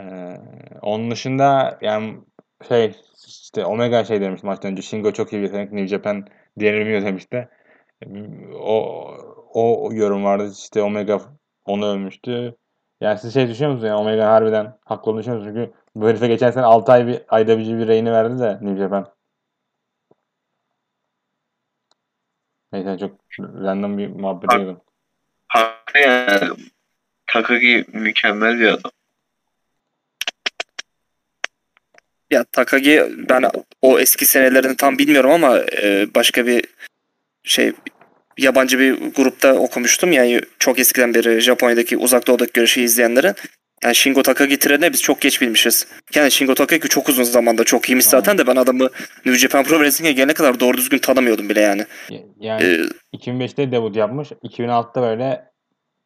[0.00, 0.36] Ee,
[0.82, 2.20] onun dışında yani
[2.68, 2.94] şey
[3.26, 6.26] işte Omega şey demiş maçtan önce Shingo çok iyi bir yetenek New Japan
[6.58, 7.48] diğerini demişti.
[8.54, 9.06] O,
[9.54, 11.20] o yorum vardı işte Omega
[11.64, 12.56] onu övmüştü.
[13.00, 15.56] Yani siz şey düşünüyor musunuz yani Omega harbiden haklı olduğunu düşünüyor musunuz?
[15.56, 18.76] Çünkü bu herife geçen sene 6 ay bir ayda bir bir reyni verdi de New
[18.76, 19.12] Japan.
[22.72, 24.80] Neyse çok random bir muhabbet ediyordum.
[25.48, 26.50] Haklı yani.
[27.26, 28.90] Takagi mükemmel bir adam.
[32.30, 33.44] Ya Takagi ben
[33.82, 36.64] o eski senelerini tam bilmiyorum ama e, başka bir
[37.42, 37.72] şey
[38.38, 40.12] yabancı bir grupta okumuştum.
[40.12, 43.34] Yani çok eskiden beri Japonya'daki uzak doğudaki görüşü izleyenlerin.
[43.84, 45.86] Yani Shingo Takagi trenine biz çok geç bilmişiz.
[46.14, 48.24] Yani Shingo Takagi çok uzun zamanda çok iyiymiş Tamam.
[48.24, 48.84] zaten de ben adamı
[49.26, 51.84] New Japan Pro Wrestling'e gelene kadar doğru düzgün tanımıyordum bile yani.
[52.40, 54.28] Yani Ee, 2005'te debut yapmış.
[54.32, 55.44] 2006'da böyle,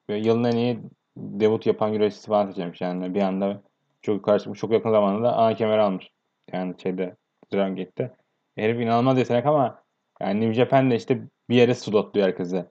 [0.08, 0.78] böyle yılın en iyi
[1.16, 3.14] debut yapan güreşçisi falan seçilmiş yani.
[3.14, 3.62] Bir anda
[4.02, 4.60] çok yukarı çıkmış.
[4.60, 6.10] Çok yakın zamanda ana kemeri almış.
[6.52, 7.16] Yani şeyde
[7.52, 8.10] Dragon Gate'de.
[8.58, 9.82] Herif inanılmaz yetenek ama
[10.20, 11.18] yani New Japan'de işte
[11.50, 12.66] bir yere slotluyor herkese.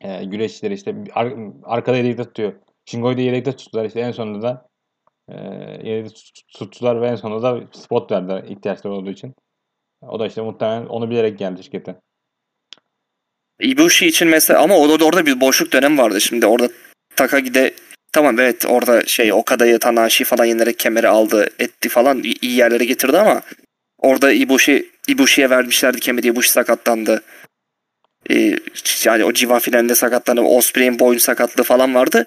[0.00, 1.32] Ee, güreşçileri işte ar-
[1.64, 2.52] arkada yedekte tutuyor.
[2.88, 3.84] Shingo'yu da yedekte tuttular.
[3.84, 4.66] İşte en sonunda da
[5.28, 5.34] e,
[5.90, 9.34] yedekte tut- tuttular ve en sonunda da spot verdiler ihtiyaçları olduğu için.
[10.02, 11.96] O da işte muhtemelen onu bilerek geldi şirkete.
[13.60, 16.68] Ibushi için mesela ama orada orada bir boşluk dönem vardı şimdi orada
[17.16, 17.74] Takagi'de
[18.12, 23.18] tamam evet orada şey Okada'yı Tanahashi falan yenerek kemeri aldı etti falan iyi yerlere getirdi
[23.18, 23.42] ama
[23.98, 27.22] orada Ibushi Ibushi'ye vermişlerdi kemeri Ibushi sakatlandı.
[28.30, 28.56] Ee,
[29.04, 30.40] yani o civa finalinde sakatlandı.
[30.40, 32.26] Osprey'in boyun sakatlığı falan vardı.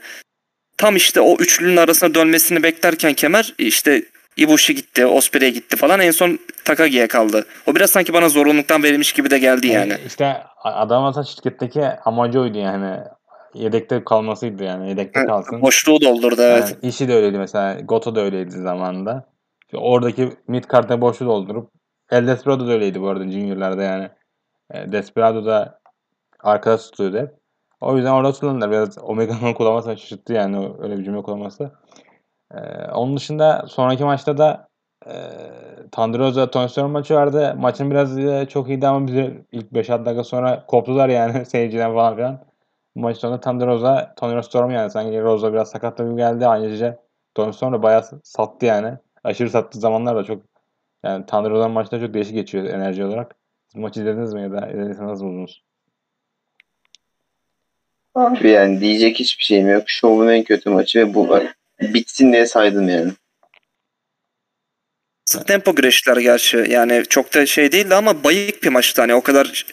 [0.82, 4.04] Tam işte o üçlünün arasına dönmesini beklerken kemer işte
[4.38, 7.46] Ibushi gitti, Osprey gitti falan en son Takagi'ye kaldı.
[7.68, 9.94] O biraz sanki bana zorunluluktan verilmiş gibi de geldi yani.
[9.94, 12.98] E, İşte adam aslında şirketteki amacı oydu yani.
[13.54, 14.90] Yedekte kalmasıydı yani.
[14.90, 15.62] Yedekte Evet, kalsın.
[15.62, 16.64] Boşluğu doldurdu evet.
[16.64, 17.80] Yani işi de öyleydi mesela.
[17.80, 19.30] Goto da öyleydi zamanında.
[19.66, 21.72] İşte oradaki mid card'da boşluğu doldurup
[22.12, 24.10] El Desperado da öyleydi bu arada Junior'larda yani.
[24.74, 25.80] E, Desperado da
[26.40, 27.41] arkada tutuyordu hep.
[27.82, 31.72] O yüzden orada tutulanlar biraz Omega'nın kullanması şaşırttı yani öyle bir cümle kullanması.
[32.54, 32.58] E,
[32.92, 34.68] onun dışında sonraki maçta da
[35.08, 35.14] e,
[35.92, 37.56] Tandroza Storm maçı vardı.
[37.58, 42.16] Maçın biraz e, çok iyiydi ama bize ilk 5-6 dakika sonra koptular yani seyirciden falan
[42.16, 42.40] filan.
[42.96, 46.48] Maç sonunda Tandroza Tony Storm yani sanki Rosa biraz sakatlı gibi geldi.
[46.48, 47.00] Ayrıca
[47.36, 48.98] Tony Storm da bayağı sattı yani.
[49.24, 50.44] Aşırı sattığı zamanlar da çok
[51.04, 53.36] yani Tandroza'nın maçları çok değişik geçiyor enerji olarak.
[53.68, 55.71] Siz maçı izlediniz mi ya da izlediyseniz buldunuz?
[58.16, 59.84] Abi yani diyecek hiçbir şeyim yok.
[59.90, 61.40] Şovun en kötü maçı ve bu.
[61.82, 63.12] Bitsin diye saydım yani.
[65.26, 66.66] Sık tempo güreşler gerçi.
[66.70, 69.02] Yani çok da şey değildi ama bayık bir maçtı.
[69.02, 69.66] Hani o kadar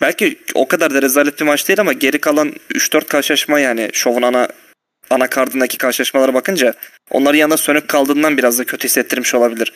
[0.00, 4.22] belki o kadar da rezalet bir maç değil ama geri kalan 3-4 karşılaşma yani şovun
[4.22, 4.48] ana
[5.10, 6.74] ana kardındaki karşılaşmalara bakınca
[7.10, 9.72] onların yanında sönük kaldığından biraz da kötü hissettirmiş olabilir.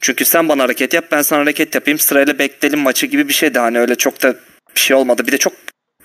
[0.00, 3.58] Çünkü sen bana hareket yap ben sana hareket yapayım sırayla bekleyelim maçı gibi bir şeydi.
[3.58, 4.34] Hani öyle çok da
[4.74, 5.26] bir şey olmadı.
[5.26, 5.52] Bir de çok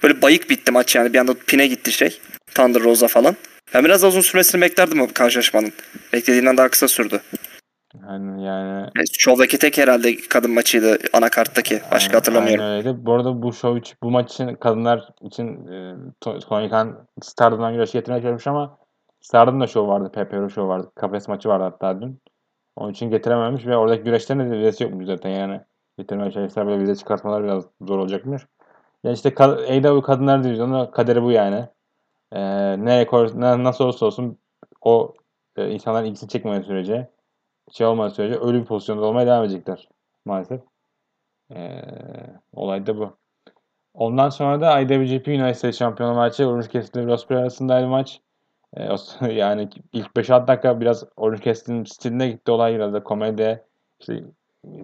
[0.04, 1.14] böyle bayık bitti maç yani.
[1.14, 2.20] Bir anda pine gitti şey.
[2.56, 3.36] Thunder Rosa falan.
[3.74, 5.72] Ben biraz daha uzun sürmesini beklerdim o karşılaşmanın.
[6.14, 7.22] Beklediğimden daha kısa sürdü.
[8.08, 11.82] Yani, yani Yani Şovdaki tek herhalde kadın maçıydı anakarttaki.
[11.92, 12.64] Başka hatırlamıyorum.
[12.64, 13.06] Aynen öyle.
[13.06, 17.74] Bu arada bu show için, bu maç için kadınlar için e, To- Tony Khan Stardom'dan
[17.74, 18.78] güreş getirmeye çalışmış ama
[19.22, 20.12] Stardom'da show vardı.
[20.12, 20.92] PPR show vardı.
[20.96, 22.22] Kafes maçı vardı hatta dün.
[22.76, 25.62] Onun için getirememiş ve oradaki güreşlerin de vizesi yokmuş zaten yani.
[25.98, 28.42] Getirmeye çalışsa böyle vize çıkartmalar biraz zor olacakmış.
[29.04, 31.68] Yani işte AEW Kadınlar Divizyonu kaderi bu yani.
[32.32, 32.40] E,
[32.86, 34.38] nereye koy, ne, nasıl olursa olsun
[34.82, 35.14] o
[35.58, 37.10] e, insanların ilgisini çekmediği sürece
[37.72, 39.90] şey olmadığı sürece ölü bir pozisyonda olmaya devam edecekler
[40.26, 40.62] maalesef.
[41.56, 41.82] Ee,
[42.54, 43.18] olay da bu.
[43.94, 48.22] Ondan sonra da IWGP United States şampiyonu maçı Orange Cassidy ve Ospreay arasındaydı maç.
[48.78, 48.84] Ee,
[49.34, 53.64] yani ilk 5-6 dakika biraz Orange Cassidy'nin stiline gitti olay biraz da komedi
[54.00, 54.24] işte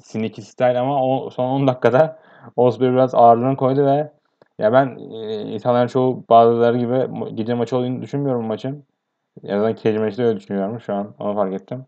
[0.04, 2.20] sneaky style ama o son 10 dakikada
[2.56, 4.12] Ospreay biraz ağırlığını koydu ve
[4.60, 8.84] ya ben e, insanların çoğu bazıları gibi gece maçı olduğunu düşünmüyorum maçın.
[9.44, 11.16] En azından Cage maçta öyle düşünüyorum şu an.
[11.20, 11.86] Onu fark ettim.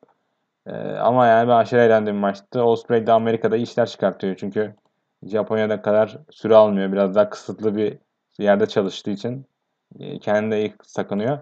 [0.67, 2.63] Ee, ama yani ben aşırı eğlendiğim maçtı.
[2.63, 4.75] Ospreay de Amerika'da işler çıkartıyor çünkü
[5.23, 6.91] Japonya'da kadar süre almıyor.
[6.91, 7.97] Biraz daha kısıtlı bir
[8.39, 9.45] yerde çalıştığı için
[9.99, 11.39] e, kendini de iyi sakınıyor.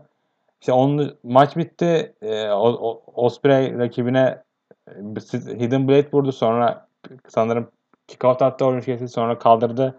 [0.62, 2.15] İşte onun maç bitti.
[2.21, 4.43] E, o, o- Ospreay rakibine e,
[5.34, 6.32] Hidden Blade vurdu.
[6.32, 6.88] Sonra
[7.27, 7.71] sanırım
[8.08, 9.08] kick out attı Cassidy.
[9.08, 9.95] Sonra kaldırdı.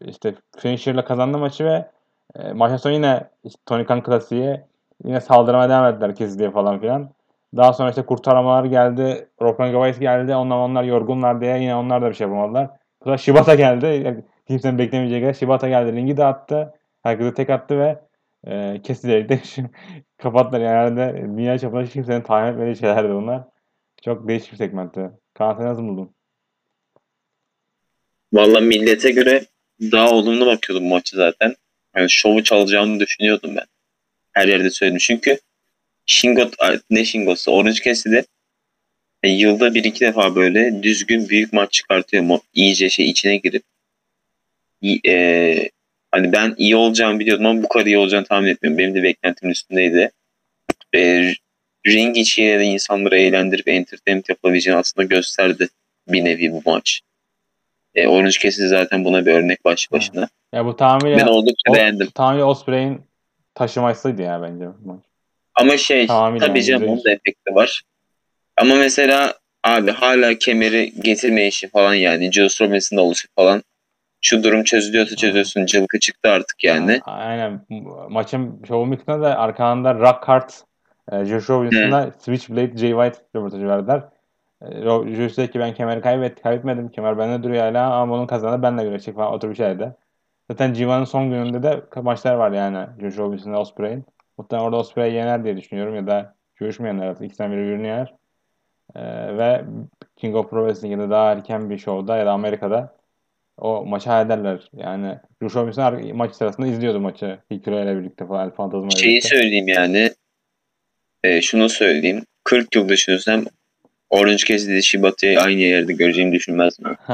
[0.00, 1.90] İşte finisher'la kazandı maçı ve
[2.34, 4.60] e, maçtan sonra yine işte Tony Khan klasiği
[5.04, 7.10] yine saldırmaya devam ettiler Cassidy'ye falan filan.
[7.56, 9.28] Daha sonra işte kurtarmalar geldi.
[9.42, 10.34] Rokan Gavais geldi.
[10.34, 12.70] Onlar onlar yorgunlar diye yine onlar da bir şey yapamadılar.
[13.04, 13.86] Sonra Shibata geldi.
[13.86, 15.92] Yani kimsenin beklemeyeceği kadar Shibata geldi.
[15.92, 16.74] Ringi de attı.
[17.02, 17.98] Herkese tek attı ve
[18.46, 19.40] e, kesilerek de
[20.18, 20.60] kapattılar.
[20.60, 23.44] Yani herhalde dünya çapında kimsenin tahmin etmediği şeylerdi bunlar.
[24.04, 25.10] Çok değişik bir segmentti.
[25.34, 26.14] Kaan nasıl buldun?
[28.32, 29.44] Valla millete göre
[29.80, 31.54] daha olumlu bakıyordum maçı zaten.
[31.96, 33.66] Yani şovu çalacağını düşünüyordum ben.
[34.32, 34.98] Her yerde söyledim.
[34.98, 35.38] Çünkü
[36.06, 36.50] Shingo,
[36.90, 37.52] ne Shingo'su?
[37.52, 38.20] Orange Cassidy
[39.22, 42.42] e, yılda bir iki defa böyle düzgün büyük maç çıkartıyor mu?
[42.54, 43.62] İyice şey içine girip
[45.06, 45.70] e,
[46.10, 48.78] Hani ben iyi olacağımı biliyordum ama bu kadar iyi olacağını tahmin etmiyorum.
[48.78, 50.10] Benim de beklentimin üstündeydi.
[50.94, 51.32] E,
[51.86, 55.68] ring içiyle de insanları eğlendirip entertainment yapabileceğini aslında gösterdi
[56.08, 57.00] bir nevi bu maç.
[57.94, 60.28] E, Orange Cassidy zaten buna bir örnek başlı başına.
[60.54, 62.10] Ya bu tamamıyla Ben oldukça o, beğendim.
[62.14, 63.00] tamamıyla Osprey'in
[63.54, 65.00] taşımasıydı ya bence bu maç.
[65.54, 67.82] Ama şey Tamamıyla tabii canım onun da efekti var.
[68.56, 73.62] Ama mesela abi hala kemeri getirme işi falan yani Juice Robinson'ın oluşu falan.
[74.20, 75.66] Şu durum çözülüyorsa çözüyorsun.
[75.66, 77.00] Cılkı çıktı artık yani.
[77.04, 77.66] Aynen.
[78.08, 80.50] Maçın şovun bittiğinde de arkalarında Rock Hard,
[81.10, 84.02] e, Josh Robinson'la Switchblade Jay White röportajı verdiler.
[84.62, 86.88] E, Ro- Josh dedi ki ben kemeri kaybet, kaybetmedim.
[86.88, 89.92] Kemer bende duruyor hala ama onun kazanı benle görecek falan otur bir şeydi.
[90.50, 94.04] Zaten G1'ın son gününde de maçlar var yani Josh Robinson'la Osprey'in.
[94.38, 97.24] Muhtemelen orada Osprey yener diye düşünüyorum ya da yener artık.
[97.24, 98.14] İkisinden biri birbirini yener.
[98.94, 99.02] E,
[99.38, 99.64] ve
[100.16, 102.94] King of Pro Wrestling'de daha erken bir şovda ya da Amerika'da
[103.58, 104.70] o maçı hallederler.
[104.72, 107.38] Yani Josh Robinson ar- maç sırasında izliyordu maçı.
[107.50, 108.44] Hikaru ile birlikte falan.
[108.46, 108.54] İle
[108.90, 109.28] Şeyi birlikte.
[109.28, 110.10] söyleyeyim yani.
[111.24, 112.24] E, şunu söyleyeyim.
[112.44, 113.44] 40 yıl düşünürsem
[114.10, 116.96] Orange Cassidy Shibata'yı aynı yerde göreceğimi düşünmezdim.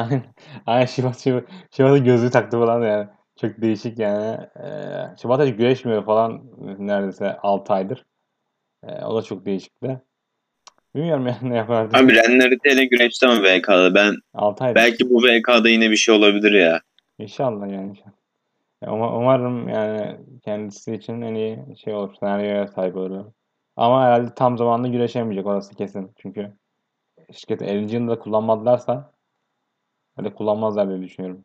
[0.66, 0.86] Aynen.
[0.86, 1.44] Şibat, Şibat,
[1.76, 3.06] Şibat'a gözlüğü taktı falan yani.
[3.40, 4.36] Çok değişik yani.
[4.56, 6.42] Ee, Şibat hiç güreşmiyor falan
[6.78, 8.04] neredeyse 6 aydır.
[8.88, 10.00] Ee, o da çok değişikti.
[10.94, 11.96] Bilmiyorum yani ne yapardı.
[11.96, 13.94] Abi Ren Narita ile güreşti ama VK'da.
[13.94, 14.74] Ben 6 aydır.
[14.74, 16.80] belki bu VK'da yine bir şey olabilir ya.
[17.18, 17.92] İnşallah yani.
[18.86, 22.14] umarım yani kendisi için en iyi şey olur.
[22.20, 23.24] Senaryoya sahip olur.
[23.76, 26.12] Ama herhalde tam zamanlı güreşemeyecek orası kesin.
[26.22, 26.52] Çünkü
[27.32, 27.94] şirket 50.
[27.94, 29.12] yılında kullanmadılarsa
[30.18, 31.44] öyle kullanmazlar diye düşünüyorum.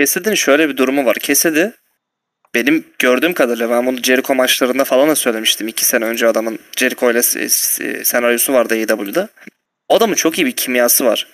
[0.00, 1.16] Cassidy'nin şöyle bir durumu var.
[1.20, 1.66] Cassidy
[2.54, 5.68] benim gördüğüm kadarıyla ben bunu Jericho maçlarında falan da söylemiştim.
[5.68, 7.22] iki sene önce adamın Jericho ile
[8.04, 9.28] senaryosu vardı AEW'da.
[9.88, 11.26] O adamın çok iyi bir kimyası var.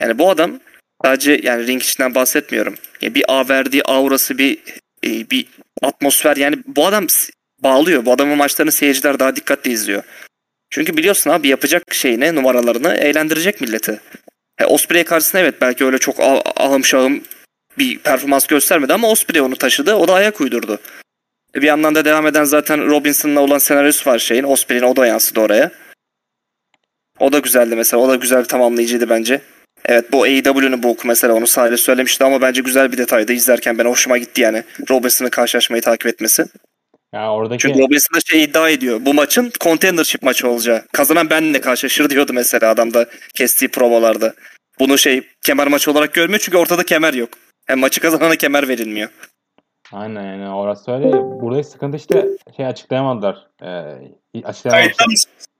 [0.00, 0.60] Yani bu adam
[1.04, 2.74] sadece yani ring içinden bahsetmiyorum.
[3.00, 4.58] Ya bir a verdiği aurası bir
[5.04, 5.46] e, bir
[5.82, 7.06] atmosfer yani bu adam
[7.66, 8.04] bağlıyor.
[8.04, 10.02] Bu adamın maçlarını seyirciler daha dikkatli izliyor.
[10.70, 14.00] Çünkü biliyorsun abi yapacak şeyini numaralarını eğlendirecek milleti.
[14.58, 17.22] E, Osprey karşısında evet belki öyle çok ah- ahım şahım
[17.78, 19.94] bir performans göstermedi ama Osprey onu taşıdı.
[19.94, 20.78] O da ayak uydurdu.
[21.54, 24.44] E, Bir yandan da devam eden zaten Robinson'la olan senaryosu var şeyin.
[24.44, 25.70] Osprey'in o da yansıdı oraya.
[27.20, 28.02] O da güzeldi mesela.
[28.02, 29.40] O da güzel bir tamamlayıcıydı bence.
[29.84, 33.32] Evet bu AEW'nun book mesela onu sahile söylemişti ama bence güzel bir detaydı.
[33.32, 34.62] İzlerken ben hoşuma gitti yani.
[34.90, 36.44] Robinson'ın karşılaşmayı takip etmesi.
[37.16, 39.00] Yani oradaki Çünkü Robinson da şey iddia ediyor.
[39.04, 40.82] Bu maçın contendership maçı olacağı.
[40.92, 44.34] Kazanan benimle karşılaşır diyordu mesela adam da kestiği promolarda.
[44.80, 47.28] Bunu şey kemer maçı olarak görmüyor çünkü ortada kemer yok.
[47.66, 49.08] Hem maçı kazanana kemer verilmiyor.
[49.92, 51.12] Aynen yani orası öyle.
[51.12, 52.26] Buradaki sıkıntı işte
[52.56, 53.46] şey açıklayamadılar.
[53.62, 55.06] Ee, açıklayamamışlar.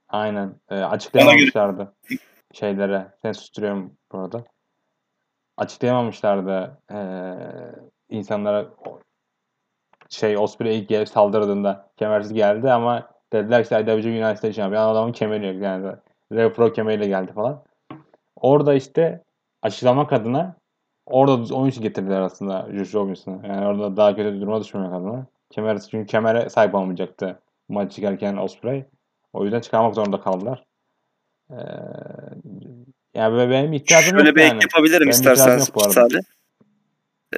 [0.08, 0.54] Aynen.
[0.70, 1.92] Ee, açıklayamamışlardı
[2.54, 3.06] şeylere.
[3.22, 4.44] Seni susturuyorum bu arada.
[5.56, 6.96] Açıklayamamışlardı ee,
[8.08, 8.66] insanlara
[10.10, 15.46] şey Osprey ilk gelip saldırdığında kemersiz geldi ama dediler ki IWC United Champion adamın kemeri
[15.46, 15.92] yok yani.
[16.32, 17.62] Rev Pro kemeriyle geldi falan.
[18.36, 19.22] Orada işte
[19.62, 20.56] açıklamak adına
[21.06, 23.46] orada onun için getirdiler aslında Josh Robinson'ı.
[23.48, 25.26] Yani orada daha kötü bir duruma düşmemek adına.
[25.50, 28.84] Kemer, çünkü kemere sahip olmayacaktı maç çıkarken Osprey.
[29.32, 30.64] O yüzden çıkarmak zorunda kaldılar.
[31.50, 31.56] Ee,
[33.14, 34.60] yani benim ihtiyacım Şöyle yok bir yani.
[34.62, 35.58] yapabilirim Benim istersen.
[35.58, 36.20] Salih.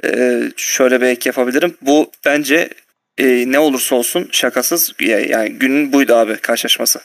[0.03, 1.77] Ee, şöyle bir ek yapabilirim.
[1.81, 2.69] Bu bence
[3.17, 7.01] e, ne olursa olsun şakasız ya- yani günün buydu abi karşılaşması.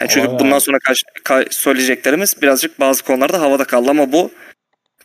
[0.00, 0.38] Yani çünkü Vay.
[0.38, 4.30] bundan sonra karşı, ka- söyleyeceklerimiz birazcık bazı konularda havada kaldı ama bu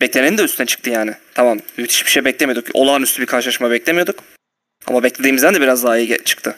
[0.02, 1.14] beklenenin de üstüne çıktı yani.
[1.34, 2.68] Tamam müthiş bir şey beklemiyorduk.
[2.74, 4.24] Olağanüstü bir karşılaşma beklemiyorduk.
[4.88, 6.56] Ama beklediğimizden de biraz daha iyi çıktı.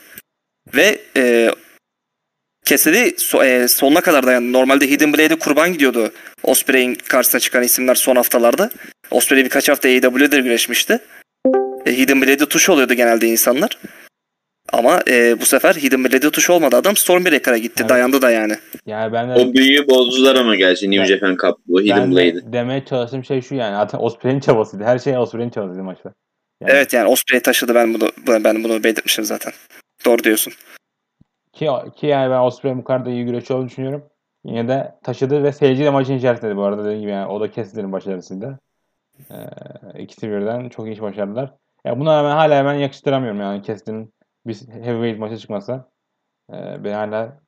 [0.75, 1.51] Ve e,
[2.65, 4.53] Cassidy so- e, sonuna kadar dayandı.
[4.53, 6.13] Normalde Hidden Blade'e kurban gidiyordu.
[6.43, 8.69] Osprey'in karşısına çıkan isimler son haftalarda.
[9.11, 10.99] Osprey birkaç hafta AEW'de güreşmişti.
[11.85, 13.77] E, Hidden Blade'e tuş oluyordu genelde insanlar.
[14.73, 17.75] Ama e, bu sefer Hidden Blade'e tuş olmadı adam Stormbreaker'a gitti.
[17.79, 17.89] Evet.
[17.89, 18.53] Dayandı da yani.
[18.85, 22.53] Yani ben de O büyüyü bozdular ama gerçi New Ben- Japan Cup bu Hidden Blade'i.
[22.53, 23.75] demeye çalıştığım şey şu yani.
[23.75, 24.83] Zaten Osprey'in çabasıydı.
[24.83, 26.13] Her şey Osprey'in çabasıydı maçta.
[26.61, 29.53] Yani Evet yani Osprey taşıdı ben bunu ben bunu belirtmişim zaten.
[30.05, 30.53] Doğru diyorsun.
[31.53, 34.03] Ki, ki yani ben Osprey'in bu kadar da iyi güreşçi olduğunu düşünüyorum.
[34.45, 37.51] Yine de taşıdı ve seyirci de maçın içerisinde bu arada dediğim gibi yani o da
[37.51, 38.59] Cassidy'nin başarısıydı.
[39.31, 41.53] Ee, ikisi birden çok iş başardılar.
[41.85, 44.13] Ya buna rağmen hala ben yakıştıramıyorum yani Cassidy'nin
[44.47, 45.85] bir heavyweight maça çıkması.
[46.53, 47.39] Ee, beni hala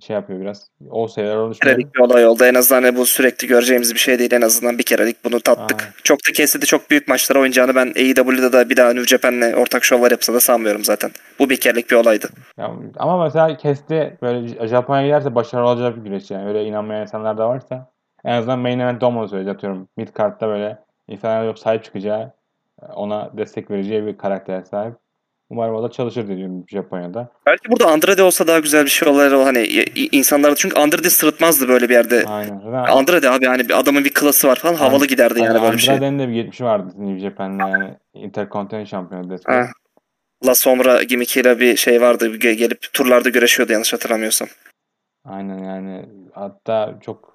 [0.00, 0.68] şey yapıyor biraz.
[0.90, 1.58] O seviyeler düşünüyorum.
[1.60, 2.44] kerelik bir olay oldu.
[2.44, 4.32] En azından hani bu sürekli göreceğimiz bir şey değil.
[4.32, 5.80] En azından bir kerelik bunu tattık.
[5.80, 5.92] Aynen.
[6.04, 9.84] Çok da kesidi çok büyük maçlara oynayacağını ben AEW'de da bir daha New Japan'le ortak
[9.84, 11.10] şovlar yapsa da sanmıyorum zaten.
[11.38, 12.28] Bu bir kerelik bir olaydı.
[12.58, 16.48] Ya, ama mesela Kesti böyle Japonya'ya giderse başarılı olacak bir güreşçi yani.
[16.48, 17.92] Öyle inanmayan insanlar da varsa
[18.24, 19.56] en azından main event olmalı söyleyeceğim.
[19.56, 22.32] Atıyorum mid card'da böyle insanlara yok sahip çıkacağı
[22.94, 24.94] ona destek vereceği bir karaktere sahip.
[25.50, 27.32] Umarım o da çalışır diyorum Japonya'da.
[27.46, 29.32] Belki burada Andrade olsa daha güzel bir şey olur.
[29.44, 29.62] Hani
[30.12, 32.24] insanlar çünkü Andrade sırıtmazdı böyle bir yerde.
[32.26, 32.58] Aynen.
[32.58, 35.76] Zaten- Andrade abi hani bir adamın bir klası var falan havalı giderdi yani Aynen, böyle
[35.76, 35.94] bir şey.
[35.94, 39.54] Andrade'nin de bir geçmişi vardı New Japan'la yani Intercontinental şampiyonu destek.
[40.46, 42.36] La Sombra gimmick'iyle bir şey vardı.
[42.36, 44.48] ge- Gelip turlarda güreşiyordu yanlış hatırlamıyorsam.
[45.24, 47.31] Aynen yani hatta çok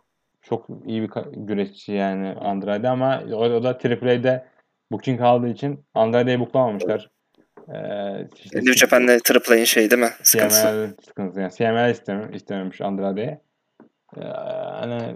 [0.49, 4.45] çok iyi bir güreşçi yani Andrade ama o, o da AAA'de
[4.91, 7.09] booking aldığı için Andrade'yi booklamamışlar.
[7.73, 10.09] Ee, işte New Japan'le Triple A'in şey değil mi?
[10.23, 10.61] Sıkıntısı.
[10.61, 13.41] CML sıkıntısı yani CML istemiyor, istememiş Andrade'ye.
[14.17, 14.21] Ee,
[14.79, 15.15] hani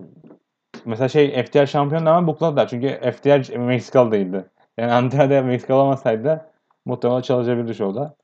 [0.85, 4.45] mesela şey FTR şampiyon ama bookladılar çünkü FTR Meksikalı değildi.
[4.77, 6.45] Yani Andrade Meksikalı olmasaydı
[6.85, 8.15] muhtemelen çalışabilirdi şovda.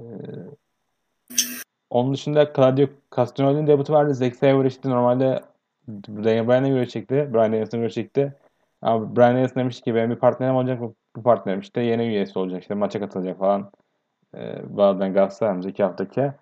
[0.00, 0.04] Ee,
[1.90, 2.86] onun dışında Claudio
[3.16, 4.14] Castagnoli'nin debutu vardı.
[4.14, 5.40] Zack Sabre işte normalde
[5.88, 7.14] Daniel Bryan'a görecekti.
[7.14, 8.34] Bryan Danielson'a görecekti.
[8.82, 10.80] Ama Bryan Danielson demişti ki benim bir partnerim olacak.
[10.80, 12.62] Bu, bu partnerim işte yeni üyesi olacak.
[12.62, 13.70] işte maça katılacak falan.
[14.36, 16.32] Ee, bazen Galatasaray önümüzdeki haftaki.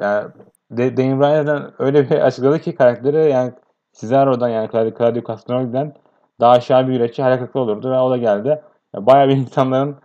[0.00, 0.30] Yani
[0.70, 3.52] De- Daniel Bryan'dan öyle bir açıkladı ki karakteri yani
[3.92, 5.94] Cesaro'dan yani Claudio, Claudio Castagnoli'den
[6.40, 8.62] daha aşağı bir güreşçi hayal olurdu ve o da geldi.
[8.94, 9.96] Yani bayağı bir insanların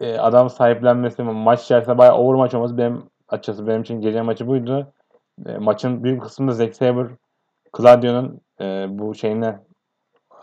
[0.00, 4.46] e, adam sahiplenmesi, maç içerisinde bayağı over maç olması benim açıkçası benim için gece maçı
[4.46, 4.92] buydu.
[5.46, 7.08] E, maçın büyük kısmında Zack Sabre
[7.76, 9.60] Claudio'nun e, bu şeyine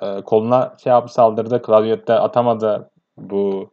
[0.01, 1.61] e, koluna şey yapıp saldırdı.
[1.67, 3.71] Claudio da atamadı bu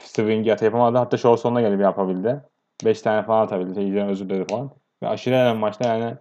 [0.00, 0.98] swing'i at yapamadı.
[0.98, 2.42] Hatta show sonuna gelip yapabildi.
[2.84, 3.74] 5 tane falan atabildi.
[3.74, 4.70] Seyirciden özür diledi falan.
[5.02, 6.16] Ve aşırı önemli maçta yani.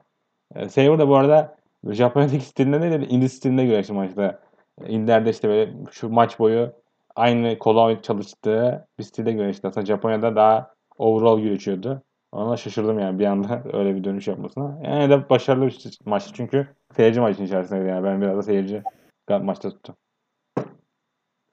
[0.56, 1.56] E, Sabre da bu arada
[1.90, 4.40] Japonya'daki stilinde değil de Indi stilinde güreşti maçta.
[4.88, 6.74] Indiler'de işte böyle şu maç boyu
[7.16, 9.68] aynı kola çalıştığı bir stilde güreşti.
[9.68, 12.02] Aslında Japonya'da daha overall güreşiyordu.
[12.34, 14.80] Ona şaşırdım yani bir anda öyle bir dönüş yapmasına.
[14.84, 18.04] Yani de başarılı bir maçtı çünkü seyirci maçın içerisindeydi yani.
[18.04, 18.84] Ben biraz da seyirci
[19.30, 19.96] maçta tuttum.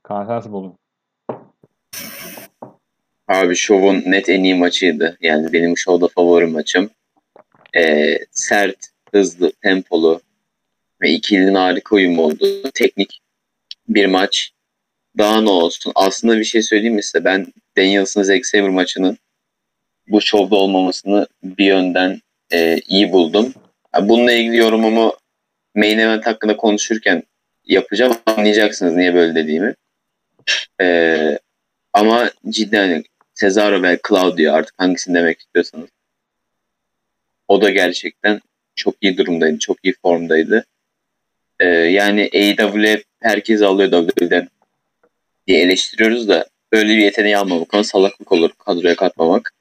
[0.03, 0.79] Kaan sen nasıl buldun?
[3.29, 5.19] Abi şovun net en iyi maçıydı.
[5.21, 6.90] Yani benim şovda favori maçım.
[7.77, 8.77] Ee, sert,
[9.12, 10.21] hızlı, tempolu
[11.03, 12.71] ve ikilinin harika uyum oldu.
[12.75, 13.21] Teknik
[13.88, 14.53] bir maç.
[15.19, 15.93] Daha ne olsun?
[15.95, 17.25] Aslında bir şey söyleyeyim mi size?
[17.25, 19.19] Ben Daniels'ın Zack Sabre maçının
[20.11, 22.20] bu şovda olmamasını bir yönden
[22.53, 23.55] e, iyi buldum.
[24.03, 25.16] Bununla ilgili yorumumu
[25.75, 27.23] main event hakkında konuşurken
[27.64, 28.16] yapacağım.
[28.27, 29.75] Anlayacaksınız niye böyle dediğimi.
[30.81, 31.38] Ee,
[31.92, 33.03] ama cidden hani
[33.35, 35.88] Cesaro ve Claudio artık hangisini demek istiyorsanız.
[37.49, 38.40] O da gerçekten
[38.75, 39.59] çok iyi durumdaydı.
[39.59, 40.64] Çok iyi formdaydı.
[41.61, 44.49] Ee, yani AEW herkes alıyor WWE'den
[45.46, 49.53] diye eleştiriyoruz da böyle bir yeteneği almamak ona salaklık olur kadroya katmamak.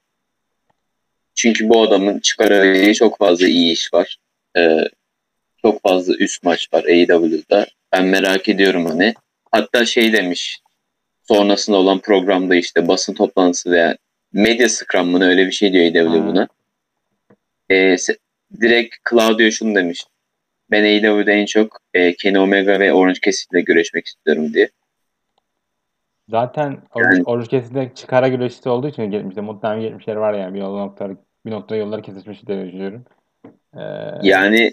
[1.42, 4.18] Çünkü bu adamın çıkarabileceği çok fazla iyi iş var.
[4.58, 4.78] Ee,
[5.62, 7.68] çok fazla üst maç var AEW'da.
[7.92, 9.14] Ben merak ediyorum hani.
[9.52, 10.60] Hatta şey demiş
[11.28, 13.98] sonrasında olan programda işte basın toplantısı veya
[14.34, 16.48] medya scrum'ını öyle bir şey diyor AEW buna.
[17.72, 17.96] Ee,
[18.62, 20.04] direkt Claudio şunu demiş.
[20.72, 24.70] Ben AEW'de en çok e, Kenny Omega ve Orange Cassidy'le görüşmek istiyorum diye.
[26.30, 30.78] Zaten Yani- Orange Cassidy'de çıkara güreşçisi olduğu için geçmişte muhtemelen geçmişleri var yani bir yol
[30.78, 33.06] noktaları, bir noktada yolları kesişmiş diye düşünüyorum.
[33.78, 33.80] Ee,
[34.24, 34.72] Yani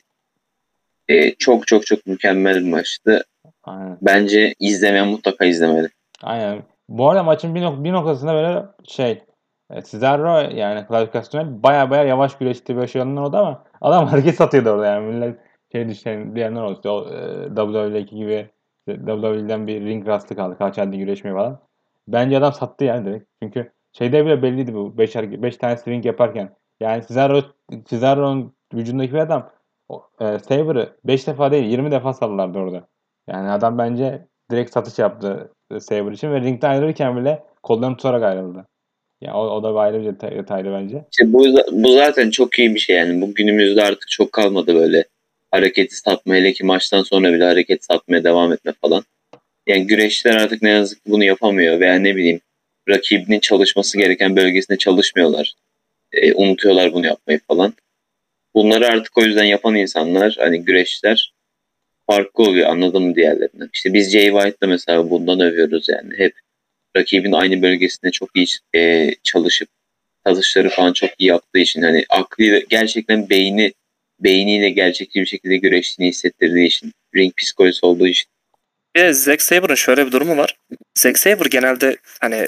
[1.09, 3.25] e, çok çok çok mükemmel bir maçtı.
[3.65, 3.99] aynen.
[4.03, 5.89] Bence izlemeyen mutlaka izlemeli.
[6.23, 6.63] Aynen.
[6.89, 9.23] Bu arada maçın bir, nok- bir noktasında böyle şey
[9.71, 14.35] e, Cesaro yani Castagnoli baya baya yavaş güreşti böyle şey olanlar oldu ama adam hareket
[14.37, 15.39] satıyordu orada yani millet
[15.73, 20.59] şey düşen diyenler oldu işte o e, WWE'deki gibi işte WWE'den bir ring rastı kaldı
[20.59, 21.61] kaç halde güreşmeye falan.
[22.09, 23.25] Bence adam sattı yani direkt.
[23.43, 26.57] Çünkü şeyde bile belliydi bu 5 5 tane swing yaparken.
[26.81, 27.43] Yani Cesaro
[27.85, 29.53] Cesaro'nun vücudundaki bir adam
[30.21, 32.89] e, Saber'ı 5 defa değil 20 defa sallalardı orada.
[33.29, 38.23] Yani adam bence direkt satış yaptı e, Saber için ve ringden ayrılırken bile kollarını tutarak
[38.23, 38.67] ayrıldı.
[39.21, 41.05] Yani o, o da bir ayrı bir detay, detaylı bence.
[41.13, 43.21] İşte bu, bu zaten çok iyi bir şey yani.
[43.21, 45.05] Bu günümüzde artık çok kalmadı böyle
[45.51, 46.35] hareketi satma.
[46.35, 49.05] Hele ki maçtan sonra bile hareket satmaya devam etme falan.
[49.67, 52.41] Yani güreşçiler artık ne yazık ki bunu yapamıyor veya ne bileyim
[52.89, 55.55] rakibinin çalışması gereken bölgesinde çalışmıyorlar.
[56.13, 57.75] E, unutuyorlar bunu yapmayı falan.
[58.55, 61.33] Bunları artık o yüzden yapan insanlar hani güreşçiler
[62.07, 63.71] farklı oluyor anladın mı diğerlerinden.
[63.75, 66.19] İşte biz Jay White'da mesela bundan övüyoruz yani.
[66.19, 66.35] Hep
[66.97, 69.69] rakibin aynı bölgesinde çok iyi e, çalışıp
[70.27, 73.73] satışları falan çok iyi yaptığı için hani aklıyla gerçekten beyni
[74.21, 78.27] beyniyle gerçekçi bir şekilde güreştiğini hissettirdiği için ring psikolojisi olduğu için
[78.97, 80.57] Bir de Zack Saber'ın şöyle bir durumu var.
[80.99, 82.47] Zack Saber genelde hani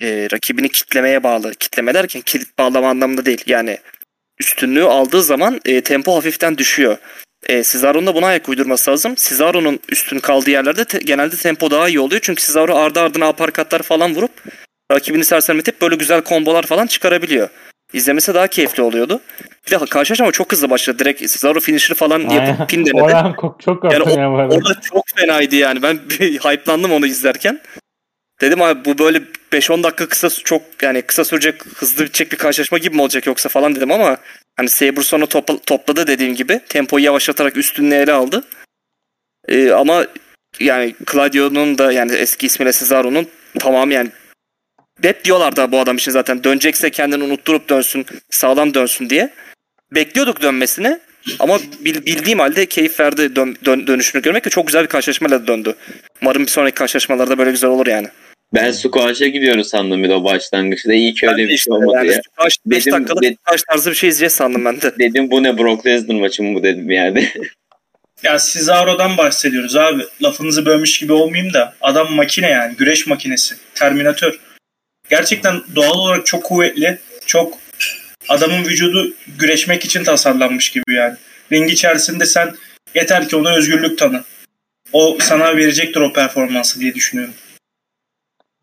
[0.00, 1.54] e, rakibini kitlemeye bağlı.
[1.54, 3.42] Kitleme derken kilit bağlama anlamında değil.
[3.46, 3.78] Yani
[4.40, 6.96] üstünlüğü aldığı zaman e, tempo hafiften düşüyor.
[7.46, 9.14] E, Cesaro'nun da buna ayak uydurması lazım.
[9.14, 12.20] Cesaro'nun üstün kaldığı yerlerde te- genelde tempo daha iyi oluyor.
[12.24, 14.30] Çünkü Cesaro ardı ardına aparkatlar falan vurup
[14.92, 17.48] rakibini sersemletip böyle güzel kombolar falan çıkarabiliyor.
[17.94, 19.20] İzlemesi daha keyifli oluyordu.
[19.66, 20.98] Bir de karşılaşma çok hızlı başladı.
[20.98, 23.02] Direkt Cesaro finisher falan yapıp pin denedi.
[23.02, 24.54] Orhan ko- çok Yani korktum ya bu arada.
[24.54, 25.82] Orada çok fenaydı yani.
[25.82, 27.60] Ben bir hype'landım onu izlerken.
[28.40, 29.22] Dedim abi bu böyle
[29.52, 33.48] 5-10 dakika kısa çok yani kısa sürecek hızlı bitecek bir karşılaşma gibi mi olacak yoksa
[33.48, 34.16] falan dedim ama
[34.56, 36.60] hani Sabre sonra topla- topladı dediğim gibi.
[36.68, 38.44] Tempoyu yavaşlatarak üstünlüğü ele aldı.
[39.48, 40.06] Ee, ama
[40.60, 43.26] yani Claudio'nun da yani eski ismiyle Cesaro'nun
[43.58, 44.10] tamam yani
[45.02, 49.30] hep diyorlar da bu adam için zaten dönecekse kendini unutturup dönsün sağlam dönsün diye.
[49.94, 50.98] Bekliyorduk dönmesini
[51.38, 55.46] ama bil- bildiğim halde keyif verdi dön- dön- dönüşünü görmek ve çok güzel bir karşılaşmayla
[55.46, 55.74] döndü.
[56.22, 58.08] Umarım bir sonraki karşılaşmalarda böyle güzel olur yani.
[58.54, 60.94] Ben squash'a gidiyoruz sandım bir de o başlangıçta.
[60.94, 62.20] İyi ki öyle bir İşte şey olmadı yani ya.
[62.66, 64.98] 5 Dedim- dakikalık dedim- taş tarzı bir şey izleyeceğiz sandım ben de.
[64.98, 67.28] Dedim bu ne Brock Lesnar maçı mı bu dedim yani.
[68.22, 70.02] Ya Cesaro'dan bahsediyoruz abi.
[70.22, 72.74] Lafınızı bölmüş gibi olmayayım da adam makine yani.
[72.76, 73.54] Güreş makinesi.
[73.74, 74.38] Terminatör.
[75.08, 76.98] Gerçekten doğal olarak çok kuvvetli.
[77.26, 77.58] Çok
[78.28, 81.16] adamın vücudu güreşmek için tasarlanmış gibi yani.
[81.52, 82.54] Ring içerisinde sen
[82.94, 84.24] yeter ki ona özgürlük tanı.
[84.92, 87.34] O sana verecektir o performansı diye düşünüyorum.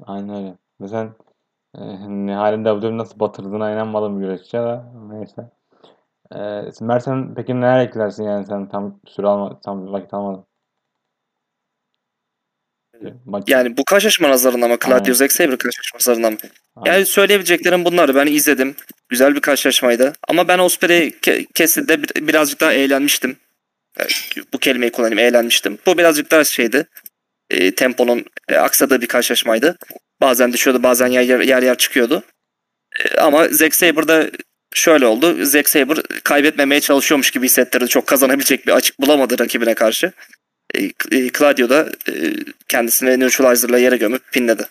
[0.06, 0.54] Aynen öyle.
[0.80, 1.16] Mesela
[1.76, 5.42] e, Nihal'in WWE'yi nasıl batırdığına inanmadım güreşçi da neyse.
[6.36, 10.46] E, Mert sen peki neler eklersin yani sen tam süre alma, tam vakit almadın.
[13.26, 14.78] Maç, Yani bu karşılaşma nazarında mı?
[15.14, 16.38] Zack Sabre karşılaşma nazarında mı?
[16.76, 16.94] Aynen.
[16.94, 18.16] Yani söyleyebileceklerim bunlar.
[18.16, 18.76] Ben izledim.
[19.10, 20.14] Güzel bir karşılaşmaydı.
[20.28, 23.38] Ama ben Osprey ke- keside bir- birazcık daha eğlenmiştim.
[24.00, 24.10] Yani
[24.54, 25.78] Bu kelimeyi kullanayım eğlenmiştim.
[25.86, 26.88] Bu birazcık daha şeydi.
[27.50, 29.78] E, temponun e, aksadığı bir karşılaşmaydı.
[30.22, 32.24] Bazen düşüyordu bazen yer yer, yer, yer çıkıyordu.
[33.00, 34.30] E, ama Zack Saber'da
[34.74, 35.46] şöyle oldu.
[35.46, 37.88] Zack Saber kaybetmemeye çalışıyormuş gibi hissettirdi.
[37.88, 40.12] Çok kazanabilecek bir açık bulamadı rakibine karşı.
[40.76, 40.84] E,
[41.18, 42.14] e, Claudio da e,
[42.68, 44.64] kendisini neutralizer'la yere gömüp pinledi.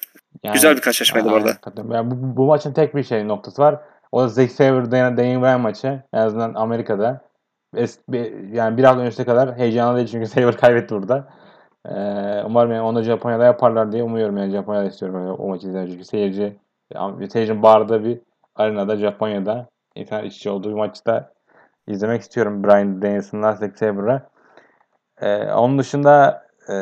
[0.43, 1.57] Yani- Güzel bir karşılaşmaydı bu arada.
[1.95, 3.81] Yani bu, bu maçın tek bir şey noktası var.
[4.13, 6.03] O da Zack Daniel Bryan maçı.
[6.13, 7.21] En azından Amerika'da.
[7.77, 11.29] Es, bir- yani bir hafta öncesine kadar heyecanlı değil çünkü Sabre kaybetti burada.
[11.87, 15.91] Ee, umarım yani onu Japonya'da yaparlar diye umuyorum yani Japonya'da istiyorum yani o maçı izlemek
[15.91, 16.57] çünkü seyirci
[17.33, 18.19] seyircinin bağırdığı bir
[18.55, 21.33] arenada Japonya'da insan iç içe olduğu bir maçta
[21.89, 24.23] izlemek istiyorum Bryan Danielson'la Zack Sabre'ı.
[25.21, 26.75] Ee, onun dışında e,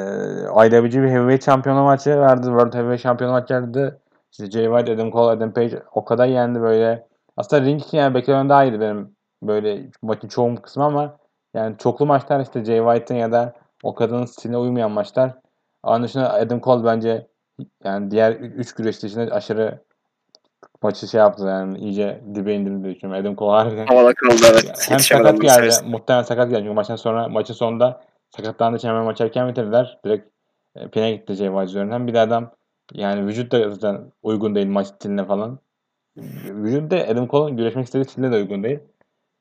[0.66, 2.46] IWGP bir heavyweight şampiyonu maçı vardı.
[2.46, 4.00] World Heavyweight şampiyonu maçı vardı.
[4.32, 7.06] İşte Jay White, Adam Cole, Adam Page o kadar yendi böyle.
[7.36, 11.16] Aslında ring için yani beklemem daha iyiydi benim böyle maçın çoğun kısmı ama
[11.54, 15.32] yani çoklu maçlar işte Jay White'ın ya da o kadının stiline uymayan maçlar.
[15.82, 17.26] Onun dışında Adam Cole bence
[17.84, 19.78] yani diğer 3 güreş dışında aşırı
[20.82, 23.26] maçı şey yaptı yani iyice dibe indirdi diye düşünüyorum.
[23.26, 24.86] Adam Cole harbiden Havada kaldı evet.
[24.88, 25.74] hem sakat geldi.
[25.86, 26.60] Muhtemelen sakat geldi.
[26.60, 28.00] Çünkü maçtan sonra maçın sonunda
[28.36, 29.98] sakatlandığı için hemen maçı erken bitirdiler.
[30.04, 30.28] Direkt
[30.76, 32.06] e, pine gitti White üzerinden.
[32.06, 32.50] Bir de adam
[32.92, 35.58] yani vücut da zaten uygun değil maç stiline falan.
[36.44, 38.78] Vücut da Adam Cole'un güreşmek istediği stiline de uygun değil.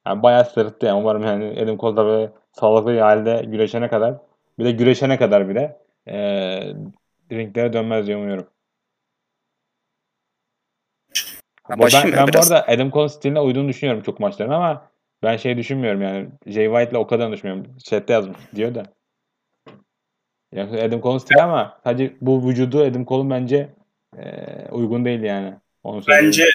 [0.08, 1.00] Yani bayağı sırıttı yani.
[1.00, 4.16] Umarım yani Adam Cole da böyle sağlıklı bir halde güreşene kadar
[4.60, 5.78] bir de güreşene kadar bile
[6.08, 6.18] e,
[7.32, 8.48] ringlere dönmez diye umuyorum.
[11.70, 12.52] Ben Bu- ben, ya ben bu biraz.
[12.52, 14.90] arada Adam Cole'un stiline uyduğunu düşünüyorum çok maçların ama
[15.24, 17.78] ben şey düşünmüyorum yani Jay White'la o kadar düşünmüyorum.
[17.78, 18.84] Chat'te yazmış diyor da.
[20.52, 23.70] Yani Adam Cole'un stili ama sadece bu vücudu Adam Cole'un bence
[24.18, 24.26] e,
[24.72, 25.54] uygun değil yani.
[25.84, 26.28] Onu söyleyeyim.
[26.28, 26.50] Bence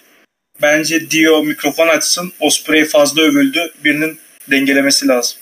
[0.63, 2.33] bence Dio mikrofon açsın.
[2.41, 3.61] Osprey fazla övüldü.
[3.85, 4.19] Birinin
[4.51, 5.39] dengelemesi lazım.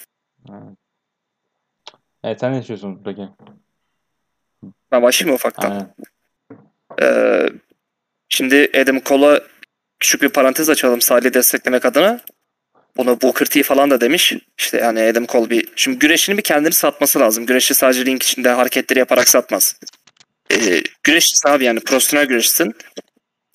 [2.25, 3.29] Evet sen ne düşünüyorsun peki?
[4.93, 5.71] Ben başlayayım mı ufaktan?
[5.71, 5.95] Aynen.
[7.03, 7.49] Ee,
[8.29, 9.41] şimdi Adam Cole'a
[10.01, 12.21] küçük bir parantez açalım Salih'i desteklemek adına.
[12.97, 14.32] Bunu Booker T falan da demiş.
[14.59, 15.68] İşte yani Adam Cole bir...
[15.76, 17.47] Şimdi güreşini bir kendini satması lazım.
[17.47, 19.76] Güreşi sadece ring içinde hareketleri yaparak satmaz.
[20.53, 22.74] Ee, güreşçisin abi yani profesyonel güreşçisin.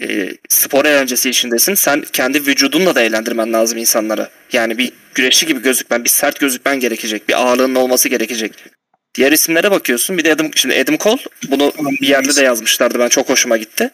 [0.01, 1.73] Ee, spor eğlencesi içindesin.
[1.73, 4.29] Sen kendi vücudunla da eğlendirmen lazım insanlara.
[4.51, 7.29] Yani bir güreşçi gibi gözükmen, bir sert gözükmen gerekecek.
[7.29, 8.53] Bir ağırlığının olması gerekecek.
[9.15, 10.17] Diğer isimlere bakıyorsun.
[10.17, 12.99] Bir de Adam, şimdi Adam Cole bunu bir yerde de yazmışlardı.
[12.99, 13.91] Ben çok hoşuma gitti.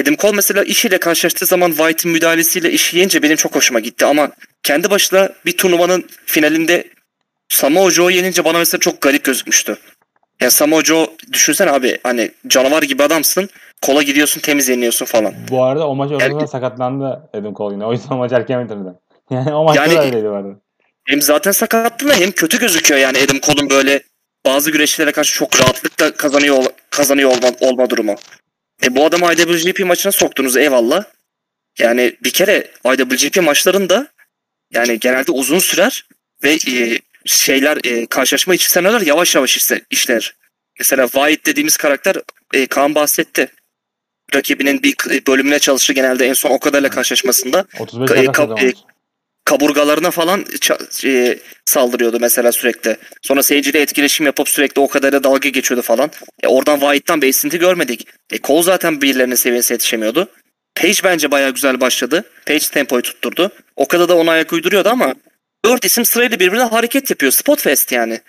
[0.00, 4.30] Adam Cole mesela işiyle karşılaştığı zaman White'in müdahalesiyle işi yiyince benim çok hoşuma gitti ama
[4.62, 6.84] kendi başına bir turnuvanın finalinde
[7.48, 9.76] Samoa Joe'yu yenince bana mesela çok garip gözükmüştü.
[10.40, 13.48] Ya Samoa Joe düşünsene abi hani canavar gibi adamsın.
[13.82, 15.34] Kola gidiyorsun temiz yeniyorsun falan.
[15.50, 17.84] Bu arada o maç ortasında Yani- sakatlandı Adam Cole yine.
[17.86, 18.88] O yüzden maç erken bitirdi.
[19.30, 20.48] Yani o maçta Yani- da öyleydi arada.
[21.04, 24.00] Hem zaten sakatlığında hem kötü gözüküyor yani Adam Cole'un böyle
[24.46, 28.14] bazı güreşçilere karşı çok rahatlıkla kazanıyor kazanıyor olma, olma durumu.
[28.84, 31.04] E bu adamı IWGP maçına soktunuz eyvallah.
[31.78, 34.08] Yani bir kere IWGP maçlarında
[34.70, 36.06] yani genelde uzun sürer
[36.42, 40.34] ve e, şeyler e, karşılaşma içi senaryolar yavaş yavaş işler.
[40.78, 42.16] Mesela White dediğimiz karakter
[42.52, 43.48] e, Kaan bahsetti.
[44.34, 44.96] Rakibinin bir
[45.26, 47.64] bölümüne çalışır genelde en son o kadarla karşılaşmasında.
[47.78, 48.74] 35 Ka- dakika kap- kazanmış.
[49.46, 50.44] Kaburgalarına falan
[51.04, 52.96] e, saldırıyordu mesela sürekli.
[53.22, 56.10] Sonra seyirciyle etkileşim yapıp sürekli o kadarla dalga geçiyordu falan.
[56.42, 58.08] E, oradan White'tan bir esinti görmedik.
[58.32, 60.28] E, Cole zaten birilerinin seviyesine yetişemiyordu.
[60.74, 62.24] Page bence bayağı güzel başladı.
[62.46, 63.50] Page tempoyu tutturdu.
[63.76, 65.14] O kadar da ona ayak uyduruyordu ama
[65.64, 67.32] dört isim sırayla birbirine hareket yapıyor.
[67.32, 68.20] Spotfest yani.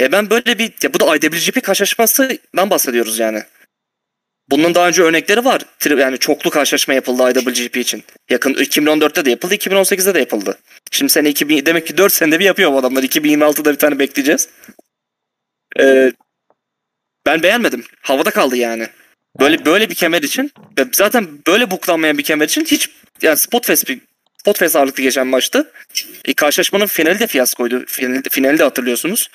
[0.00, 3.42] E ben böyle bir ya bu da IWGP karşılaşmasından bahsediyoruz yani.
[4.50, 5.62] Bunun daha önce örnekleri var.
[5.98, 8.04] Yani çoklu karşılaşma yapıldı IWGP için.
[8.30, 10.58] Yakın 2014'te de yapıldı, 2018'de de yapıldı.
[10.90, 13.02] Şimdi sene 2000 demek ki 4 senede bir yapıyor bu adamlar.
[13.02, 14.48] 2026'da bir tane bekleyeceğiz.
[15.80, 16.12] Ee,
[17.26, 17.84] ben beğenmedim.
[18.02, 18.86] Havada kaldı yani.
[19.40, 22.90] Böyle böyle bir kemer için ve zaten böyle buklanmayan bir kemer için hiç
[23.22, 24.00] yani Spotfest bir
[24.40, 25.72] Spotfest ağırlıklı geçen maçtı.
[26.24, 27.84] E, karşılaşmanın finali de fiyaskoydu.
[27.86, 29.30] Finali, finali de hatırlıyorsunuz.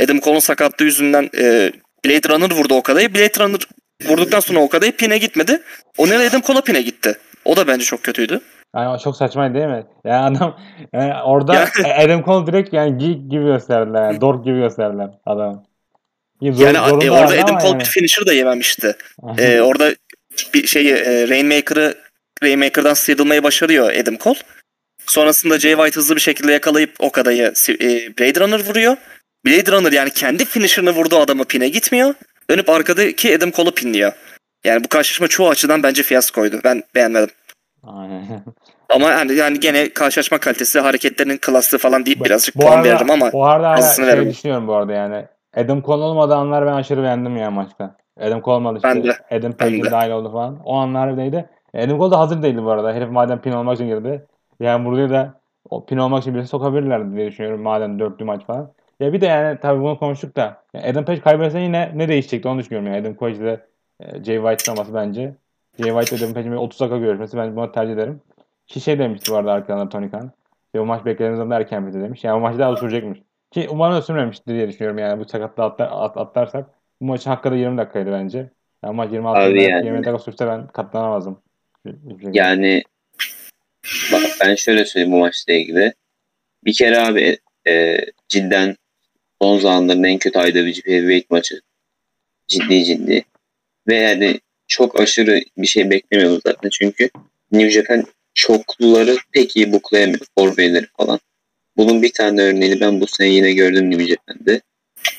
[0.00, 1.72] Adam Cole'un sakatlığı yüzünden e,
[2.04, 3.14] Blade Runner vurdu o kadayı.
[3.14, 3.60] Blade Runner
[4.04, 5.62] vurduktan sonra o kadayı pine gitmedi.
[5.98, 7.18] O nereye Adam Cole'a pine gitti.
[7.44, 8.40] O da bence çok kötüydü.
[8.76, 9.86] Yani çok saçmaydı değil mi?
[10.04, 10.58] Yani adam
[10.92, 14.02] yani orada Ya- Adam Cole direkt yani geek gibi gösterdiler.
[14.02, 15.64] Yani dork gibi gösterdiler adam.
[16.42, 17.80] Zor- Yani e, orada Adam Cole yani.
[17.80, 18.96] bir finisher da yememişti.
[19.38, 19.94] Ee, orada
[20.54, 21.94] bir şeyi e, Rainmaker'ı
[22.42, 24.38] Rainmaker'dan sıyrılmayı başarıyor Adam Cole.
[25.06, 28.96] Sonrasında Jay White hızlı bir şekilde yakalayıp o kadayı si- e, Blade Runner vuruyor.
[29.46, 32.14] Blade Runner yani kendi finisher'ını vurduğu adamı pine gitmiyor.
[32.50, 34.12] Dönüp arkadaki Adam Cole'u pinliyor.
[34.64, 36.60] Yani bu karşılaşma çoğu açıdan bence fiyaskoydu.
[36.64, 37.30] Ben beğenmedim.
[37.82, 38.22] Aynen.
[38.88, 43.10] Ama yani, yani gene karşılaşma kalitesi, hareketlerinin klaslığı falan deyip birazcık Bu puan arada, veririm
[43.10, 44.30] ama bu arada şey veririm.
[44.30, 45.24] düşünüyorum bu arada yani.
[45.56, 47.96] Adam Cole olmadığı anlar ben aşırı beğendim ya maçta.
[48.20, 48.88] Adam Cole olmadı işte.
[48.88, 49.16] Ben de.
[49.30, 50.58] Adam Page'in dahil oldu falan.
[50.64, 51.48] O anlar neydi?
[51.74, 52.92] Adam Cole da hazır değildi bu arada.
[52.94, 54.26] Herif madem pin olmak için girdi.
[54.60, 55.40] Yani burada da
[55.70, 57.62] o pin olmak için birisi sokabilirlerdi diye düşünüyorum.
[57.62, 58.72] Madem dörtlü maç falan.
[59.00, 60.64] Ya bir de yani tabii bunu konuştuk da.
[60.74, 62.86] yani Adam Page kaybetse yine ne değişecekti onu düşünüyorum.
[62.86, 63.60] Yani Adam Page ile
[64.00, 65.34] e, Jay White olması bence.
[65.78, 68.20] Jay White ile Adam Page'in böyle 30 dakika görüşmesi ben bunu tercih ederim.
[68.66, 70.32] Ki şey demişti arada arkadan Tony Khan.
[70.74, 72.24] Ya, bu maç beklediğimiz zaman erken bitti demiş.
[72.24, 73.18] Yani bu maçı daha da sürecekmiş.
[73.50, 76.70] Ki umarım da sürmemiştir diye düşünüyorum yani bu sakatlığı atlar, at, atlarsak.
[77.00, 78.50] Bu maçın hakkı da 20 dakikaydı bence.
[78.84, 79.86] Yani maç 26 Abi dakika, yani.
[79.86, 81.42] 20 dakika sürse ben katlanamazdım.
[82.32, 82.82] Yani
[84.12, 85.94] bak ben şöyle söyleyeyim bu maçla ilgili.
[86.64, 87.38] Bir kere abi
[87.68, 88.76] e, cidden
[89.42, 91.60] son zamanların en kötü IWGP Heavyweight maçı.
[92.48, 93.24] Ciddi ciddi.
[93.88, 97.10] Ve yani çok aşırı bir şey beklemiyoruz zaten çünkü
[97.52, 100.26] New Japan çokluları pek iyi buklayamıyor.
[100.38, 101.20] Forbeyleri falan.
[101.76, 104.60] Bunun bir tane örneğini ben bu sene yine gördüm New Japan'de.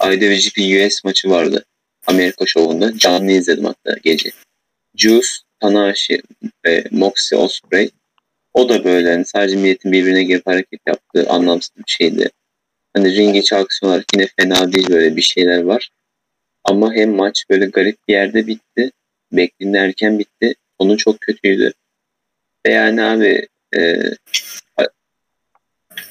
[0.04, 1.66] IWGP US maçı vardı.
[2.08, 2.98] Amerika şovunda.
[2.98, 4.32] Canlı izledim hatta gece.
[4.96, 5.28] Juice,
[5.60, 6.22] Tanahashi
[6.66, 7.90] ve Moxie Osprey.
[8.54, 12.30] O da böyle hani sadece milletin birbirine girip hareket yaptığı anlamsız bir şeydi.
[13.00, 15.90] Hani ring içi aksiyon olarak yine fena değil böyle bir şeyler var.
[16.64, 18.92] Ama hem maç böyle garip bir yerde bitti.
[19.32, 20.56] Beklediğinde bitti.
[20.82, 21.74] Sonu çok kötüydü.
[22.68, 23.48] Ve yani abi
[23.78, 24.02] e,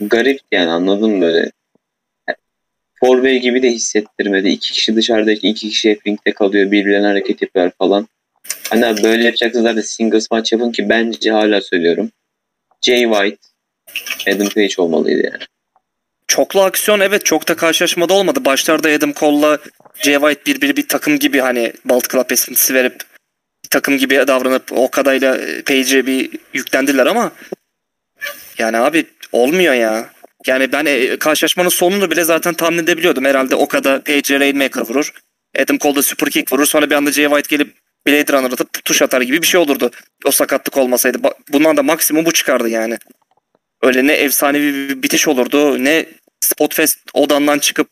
[0.00, 1.50] garip yani anladın mı böyle.
[2.94, 4.48] Forbey gibi de hissettirmedi.
[4.48, 6.70] İki kişi dışarıdaki iki kişi hep ringde kalıyor.
[6.70, 8.08] Birbirlerine hareket yapıyor falan.
[8.70, 12.10] Hani abi böyle yapacaksınız zaten singles maç yapın ki bence hala söylüyorum.
[12.82, 13.48] Jay White,
[14.28, 15.44] Adam Page olmalıydı yani.
[16.28, 18.44] Çoklu aksiyon evet çok da karşılaşmada olmadı.
[18.44, 19.58] Başlarda Adam Cole'la
[20.02, 23.00] Jay White birbiri bir takım gibi hani Balt Club esintisi verip
[23.64, 27.32] bir takım gibi davranıp o kadayla e, Page'e bir yüklendiler ama
[28.58, 30.10] yani abi olmuyor ya.
[30.46, 33.24] Yani ben e, karşılaşmanın sonunu bile zaten tahmin edebiliyordum.
[33.24, 35.12] Herhalde o kadar Page'e Rainmaker vurur.
[35.58, 36.66] Adam Cole da super kick vurur.
[36.66, 37.74] Sonra bir anda Jay White gelip
[38.06, 39.90] Blade Runner atıp tuş atar gibi bir şey olurdu.
[40.24, 41.18] O sakatlık olmasaydı.
[41.52, 42.98] Bundan da maksimum bu çıkardı yani.
[43.82, 46.06] Öyle ne efsanevi bir bitiş olurdu ne
[46.40, 47.88] Spotfest odandan çıkıp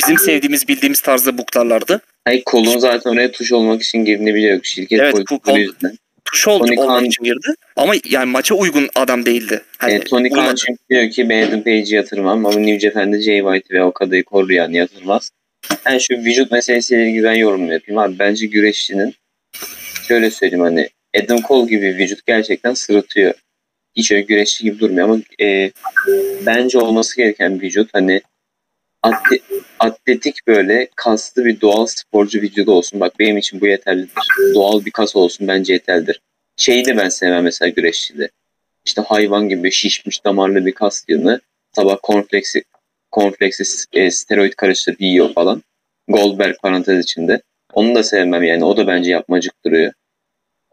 [0.00, 2.00] bizim sevdiğimiz bildiğimiz tarzda buklarlardı.
[2.24, 4.60] Hayır kolun zaten oraya tuş olmak için girdiğini biliyor.
[4.62, 5.14] Şirket Evet,
[5.44, 5.98] kol- yüzünden.
[6.24, 7.54] Tuş oldu, Tony olmak Khan- için girdi.
[7.76, 9.62] Ama yani maça uygun adam değildi.
[9.78, 13.38] Hani E, Tony Khan çünkü diyor ki ben Adam Page'i yatırmam ama New Japan'de Jay
[13.40, 15.30] White ve Okada'yı koruyan yatırmaz.
[15.86, 18.18] Yani şu vücut meselesiyle ilgili ben yorum yapayım abi.
[18.18, 19.14] Bence güreşçinin
[20.08, 20.88] şöyle söyleyeyim hani
[21.24, 23.34] Adam Cole gibi vücut gerçekten sırıtıyor.
[23.96, 25.70] Hiç öyle güreşçi gibi durmuyor ama e,
[26.46, 28.20] bence olması gereken bir vücut hani
[29.02, 29.42] atle-
[29.78, 33.00] atletik böyle kaslı bir doğal sporcu vücudu olsun.
[33.00, 34.12] Bak benim için bu yeterlidir.
[34.54, 36.20] Doğal bir kas olsun bence yeterlidir.
[36.56, 38.30] Şeyi de ben sevmem mesela güreşçide.
[38.84, 41.40] İşte hayvan gibi şişmiş damarlı bir kas yığını
[41.72, 42.64] sabah kornfleksi
[43.10, 45.62] kornfleksi e, steroid karıştırıp yiyor falan.
[46.08, 47.42] Goldberg parantez içinde.
[47.72, 48.64] Onu da sevmem yani.
[48.64, 49.92] O da bence yapmacık duruyor.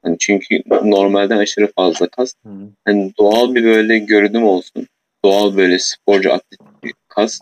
[0.03, 2.33] Hani çünkü normalden aşırı fazla kas.
[2.45, 2.49] Hı.
[2.85, 4.87] Hani doğal bir böyle görünüm olsun.
[5.25, 7.39] Doğal böyle sporcu atlet bir kas.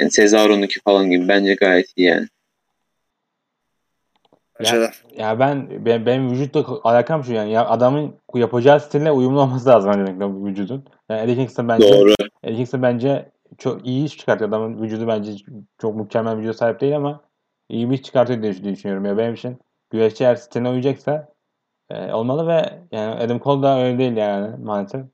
[0.00, 2.28] Yani Cesaro'nunki falan gibi bence gayet iyi yani.
[4.60, 4.90] De.
[5.18, 9.92] Ya ben, ben benim vücutla alakam şu yani ya adamın yapacağı stille uyumlu olması lazım
[9.92, 10.84] öncelikle bu vücudun.
[11.10, 12.14] Yani Eddie Kingston bence Doğru.
[12.42, 13.28] Eddie Kingston bence
[13.58, 14.48] çok iyi iş çıkartıyor.
[14.48, 15.32] Adamın vücudu bence
[15.78, 17.20] çok mükemmel bir vücuda sahip değil ama
[17.68, 19.04] iyi bir iş çıkartıyor diye düşünüyorum.
[19.04, 19.58] Ya benim için
[19.90, 21.28] güreşçi eğer stiline uyacaksa
[21.90, 25.06] e, olmalı ve yani Adam Cole da öyle değil yani maalesef.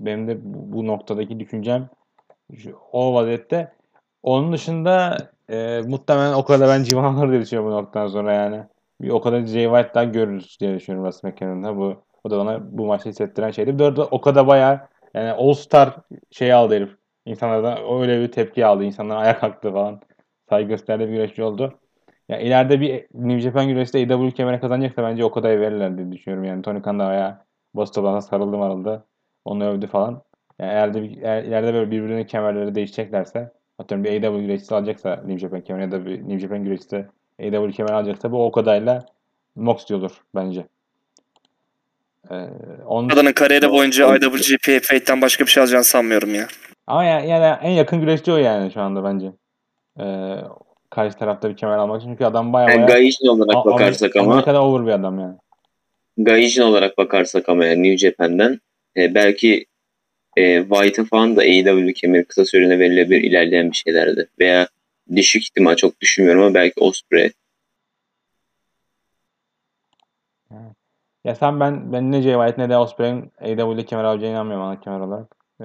[0.00, 1.90] Benim de bu, bu noktadaki düşüncem
[2.92, 3.72] o vaziyette.
[4.22, 5.16] Onun dışında
[5.50, 8.62] e, muhtemelen o kadar ben civan alır diye düşünüyorum bu noktadan sonra yani.
[9.00, 11.76] Bir o kadar Jay White daha görürüz diye düşünüyorum Russ McKennon'da.
[11.76, 11.94] Bu,
[12.24, 13.74] o da bana bu maçta hissettiren şeydi.
[13.74, 14.80] Bir de orada o kadar bayağı
[15.14, 15.96] yani All Star
[16.30, 16.90] şey aldı herif.
[17.26, 18.84] İnsanlardan öyle bir tepki aldı.
[18.84, 20.00] İnsanlar ayak kalktı falan.
[20.48, 21.79] Saygı gösterdiği bir güreşçi oldu.
[22.30, 26.44] Ya ileride bir New Japan güreşte AEW kemeri kazanacaksa bence o kadar verirler diye düşünüyorum.
[26.44, 27.38] Yani Tony Khan da bayağı
[27.74, 29.04] Boston'a sarıldı marıldı.
[29.44, 30.22] Onu övdü falan.
[30.58, 35.38] Yani eğer de bir, ileride böyle birbirinin kemerleri değişeceklerse atıyorum bir AEW güreşçisi alacaksa New
[35.38, 37.06] Japan kemeri ya da bir New Japan güreşçisi
[37.40, 39.06] AEW kemer alacaksa bu o kadarıyla
[39.54, 40.66] Moxley olur bence.
[42.30, 42.34] Ee,
[42.86, 46.46] onun, Kadının kariyeri boyunca IWGP Fate'den başka bir şey alacağını sanmıyorum ya.
[46.86, 49.32] ama yani, yani en yakın güreşçi o yani şu anda bence.
[50.00, 50.36] Ee,
[50.90, 52.10] karşı tarafta bir kemer almak için.
[52.10, 55.36] Çünkü adam bayağı Yani bayağı Gaijin olarak A- bakarsak ama Amerika'da over bir adam yani.
[56.18, 58.60] Gaijin olarak bakarsak ama yani New Japan'den
[58.96, 59.66] e, belki
[60.36, 64.28] e, White'a falan da AEW kemeri kısa süreliğine verilebilir ilerleyen bir şeylerdi.
[64.40, 64.68] Veya
[65.16, 67.32] düşük ihtimal çok düşünmüyorum ama belki Osprey.
[71.24, 74.80] Ya sen ben ben ne Jay White ne de Osprey'in AEW'de kemer alacağına inanmıyorum ana
[74.80, 75.36] kemer olarak.
[75.60, 75.64] Ee,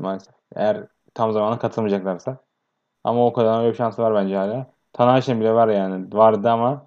[0.00, 0.34] maalesef.
[0.56, 2.45] Eğer tam zamanlı katılmayacaklarsa.
[3.06, 4.66] Ama o kadar öyle bir şansı var bence hala.
[4.92, 6.06] Tanahashi'nin bile var yani.
[6.12, 6.86] Vardı ama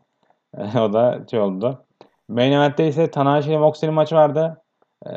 [0.75, 1.85] o da şey oldu.
[2.29, 4.61] Main Event'te ise Tanahashi ile Moxley'nin maçı vardı.
[5.07, 5.11] Ee,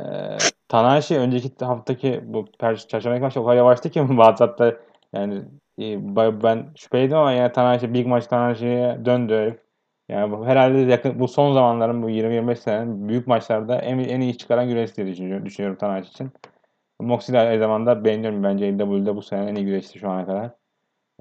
[0.69, 4.77] Tanahashi önceki haftaki bu per çarşamba maçta o kadar yavaştı ki WhatsApp'ta
[5.13, 5.43] yani
[5.81, 9.63] e, ben şüpheliydim ama yani Tanahashi Big Maç Tanahashi'ye döndü.
[10.09, 14.39] Yani bu herhalde yakın bu son zamanların bu 20-25 senenin büyük maçlarda en, en iyi
[14.39, 16.31] çıkaran güreşçi diye düşünüyorum, düşünüyorum Tanahashi için.
[17.01, 20.62] Moxley de aynı zamanda beğeniyorum bence AEW'de bu sene en iyi güreşçi şu ana kadar.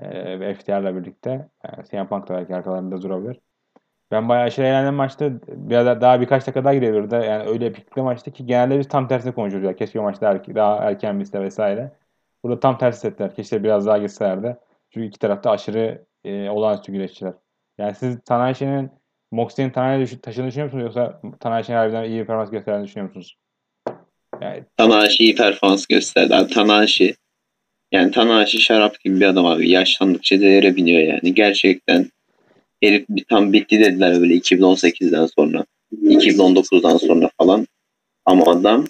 [0.02, 1.30] Ee, ve FTR'la birlikte.
[1.30, 3.40] Yani CM Punk da belki arkalarında durabilir.
[4.12, 5.32] Ben bayağı aşırı eğlendim maçta.
[5.48, 7.16] Biraz daha, daha birkaç dakika daha gidebilirdi.
[7.16, 9.68] Yani öyle epikli maçtı ki genelde biz tam tersine konuşuyoruz.
[9.68, 9.76] Ya.
[9.76, 11.92] Keşke maçta er- daha erken bitse vesaire.
[12.44, 13.36] Burada tam tersi ettiler.
[13.36, 14.58] Keşke biraz daha gitselerdi.
[14.90, 17.34] Çünkü iki tarafta aşırı e, olağanüstü güreşçiler.
[17.78, 18.92] Yani siz Tanahashi'nin
[19.32, 20.84] Moxley'nin Tanahashi'yi taşıdığını düşünüyor musunuz?
[20.84, 23.38] Yoksa Tanahashi'nin harbiden iyi bir performans gösterdiğini düşünüyor musunuz?
[24.42, 26.48] Yani Tanahashi iyi performans gösterdi.
[26.54, 27.16] Tanahashi
[27.92, 29.70] yani Tanahashi şarap gibi bir adam abi.
[29.70, 31.34] Yaşlandıkça değere biniyor yani.
[31.34, 32.10] Gerçekten
[32.84, 35.66] herif tam bitti dediler böyle 2018'den sonra.
[36.04, 37.68] 2019'dan sonra falan.
[38.26, 38.88] Ama adam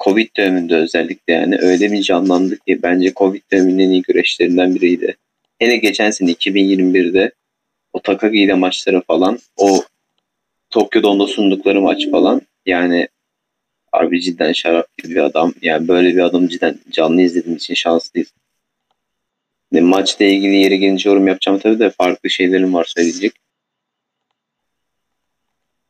[0.00, 5.16] Covid döneminde özellikle yani öyle bir canlandı ki bence Covid döneminin en iyi güreşlerinden biriydi.
[5.58, 7.32] Hele geçen sene 2021'de
[7.92, 9.82] o Takagi ile maçları falan o
[10.70, 13.08] Tokyo'da onda sundukları maç falan yani
[13.96, 15.54] Harbi cidden şarap gibi bir adam.
[15.62, 18.32] Yani böyle bir adam cidden canlı izlediğim için şanslıyız.
[19.72, 23.32] Ne maçla ilgili yeri gelince yorum yapacağım tabii de farklı şeylerim var söyleyecek.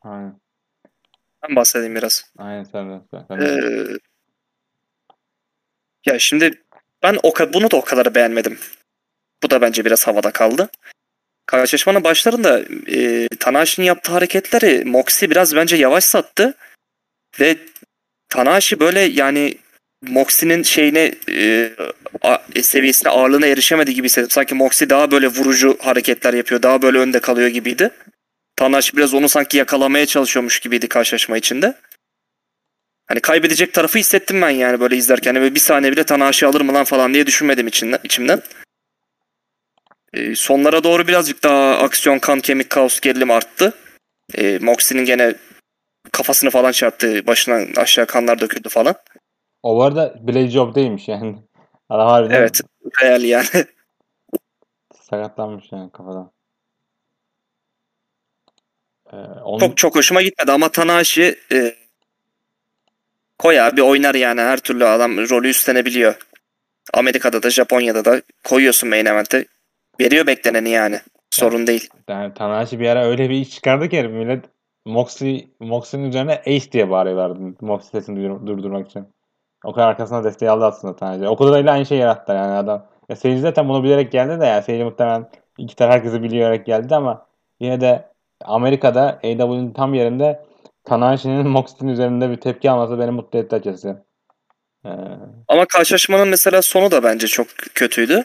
[0.00, 0.40] aynen.
[1.42, 2.32] Ben bahsedeyim biraz.
[2.38, 3.00] Aynen sen de.
[3.10, 3.40] Sen, sen.
[3.40, 3.98] Ee,
[6.06, 6.62] ya şimdi
[7.02, 8.58] ben o bunu da o kadar beğenmedim.
[9.42, 10.68] Bu da bence biraz havada kaldı.
[11.46, 16.54] Karşılaşmanın başlarında e, Tanahashi'nin yaptığı hareketleri Moxley biraz bence yavaş sattı.
[17.40, 17.56] Ve
[18.28, 19.54] Tanahashi böyle yani
[20.02, 21.70] Moxley'nin şeyine e,
[22.22, 24.30] a- seviyesine ağırlığına erişemedi gibi hissettim.
[24.30, 26.62] Sanki Moxley daha böyle vurucu hareketler yapıyor.
[26.62, 27.90] Daha böyle önde kalıyor gibiydi.
[28.56, 31.74] Tanahashi biraz onu sanki yakalamaya çalışıyormuş gibiydi karşılaşma içinde.
[33.08, 35.34] Hani kaybedecek tarafı hissettim ben yani böyle izlerken.
[35.34, 38.42] Hani böyle bir saniye bile Tanahashi alır mı lan falan diye düşünmedim içinden, içimden.
[40.14, 43.74] Ee, sonlara doğru birazcık daha aksiyon, kan, kemik, kaos, gerilim arttı.
[44.34, 45.34] Ee, Moxley'nin gene
[46.16, 47.26] kafasını falan çarptı.
[47.26, 48.94] Başından aşağı kanlar döküldü falan.
[49.62, 51.36] O bu arada Blade Job değilmiş yani.
[51.88, 52.60] Adam harbiden Evet.
[53.02, 53.46] Real yani.
[55.02, 56.30] sakatlanmış yani kafadan.
[59.12, 61.74] Ee, onun, çok çok hoşuma gitmedi ama Tanahashi e,
[63.38, 64.40] koy abi oynar yani.
[64.40, 66.26] Her türlü adam rolü üstlenebiliyor.
[66.94, 69.44] Amerika'da da Japonya'da da koyuyorsun main event'e.
[70.00, 71.00] Veriyor bekleneni yani.
[71.30, 71.88] Sorun değil.
[72.08, 74.44] yani Tanahashi bir ara öyle bir iş çıkardı ki millet
[74.86, 77.40] Moxley, Moxley'nin üzerine Ace diye bağırıyorlardı.
[77.60, 79.08] Moxley sesini dur- durdurmak için.
[79.64, 81.28] O kadar arkasına desteği aldı aslında Tanahashi.
[81.28, 82.86] O kadarıyla aynı şeyi yarattı yani adam.
[83.08, 86.94] Ya seyirci zaten bunu bilerek geldi de ya seyirci muhtemelen iki taraf herkesi biliyorlar geldi
[86.94, 87.26] ama
[87.60, 88.10] yine de
[88.44, 90.44] Amerika'da AEW'nin tam yerinde
[90.84, 94.04] Tanahashi'nin Moxley'nin üzerinde bir tepki alması beni mutlu etti açıkçası.
[94.86, 94.88] Ee,
[95.48, 98.24] Ama karşılaşmanın mesela sonu da bence çok kötüydü.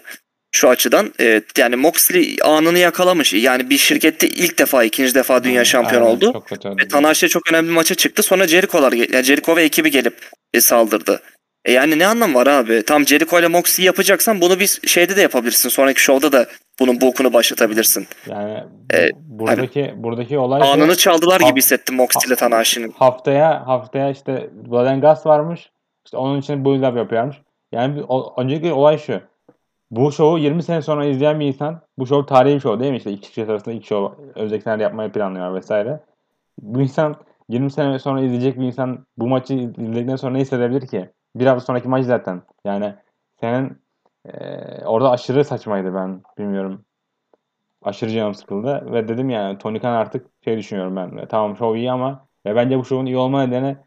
[0.52, 1.14] Şu açıdan.
[1.20, 3.34] E, yani Moxley anını yakalamış.
[3.34, 6.44] Yani bir şirkette ilk defa, ikinci defa dünya şampiyonu Aynen, oldu.
[6.66, 8.24] Ve Tanahashi çok önemli bir maça çıktı.
[8.24, 10.18] Sonra Jericho'lar, yani Jericho ve ekibi gelip
[10.54, 11.22] e, saldırdı.
[11.66, 12.84] E yani ne anlam var abi?
[12.86, 15.70] Tam Jericho ile Moxley yapacaksan bunu bir şeyde de yapabilirsin.
[15.70, 16.46] Sonraki şovda da
[16.80, 18.08] bunun bokunu başlatabilirsin.
[18.30, 22.92] Yani E, buradaki buradaki olay Anını çaldılar Ha- gibi hissettim Moxley ile Tanahashi'nin.
[22.98, 25.70] haftaya haftaya işte Blood Guts varmış.
[26.06, 27.36] İşte onun için build up yapıyormuş.
[27.72, 29.22] Yani o, önceki olay şu.
[29.92, 32.98] Bu şovu 20 sene sonra izleyen bir insan bu şov tarihi bir şov değil mi?
[32.98, 36.00] İşte iki kişi arasında iki şov özel senaryo yapmayı planlıyor vesaire.
[36.62, 37.16] Bu insan
[37.50, 41.10] 20 sene sonra izleyecek bir insan bu maçı izledikten sonra ne hissedebilir ki?
[41.36, 42.42] Bir hafta sonraki maç zaten.
[42.66, 42.96] Yani
[43.42, 43.82] senin
[44.26, 46.86] eee, orada aşırı saçmaydı ben bilmiyorum.
[47.82, 51.18] Aşırı canım sıkıldı ve dedim yani Tony Khan artık şey düşünüyorum ben.
[51.18, 53.78] E, Tamam şov iyi ama ve bence bu şovun iyi olma nedeni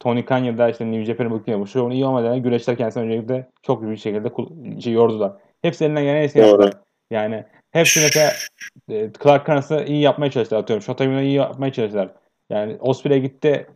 [0.00, 1.60] Tony Khan ya da işte New Japan'ı bakıyor.
[1.60, 5.32] Bu şovun iyi olma nedeni güreşler kendisini öncelikle çok büyük şekilde kul- şey, yordular.
[5.62, 6.72] Hepsi elinden gelen iyisini yaptılar.
[7.10, 8.32] Yani hepsi mesela
[8.90, 10.82] e, Clark Connors iyi yapmaya çalıştılar atıyorum.
[10.82, 12.10] Shota Umino'yu iyi yapmaya çalıştılar.
[12.50, 13.66] Yani Osprey gitti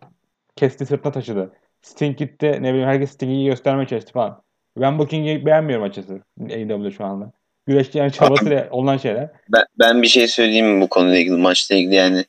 [0.57, 1.53] kesti sırtına taşıdı.
[1.83, 4.43] Sting gitti ne bileyim herkes Sting'i iyi göstermeye çalıştı falan.
[4.77, 7.33] Ben Booking'i beğenmiyorum açıkçası AEW şu anda.
[7.67, 9.31] Güreşçi yani çabasıyla olan şeyler.
[9.49, 12.25] Ben, ben bir şey söyleyeyim mi bu konuyla ilgili maçla ilgili yani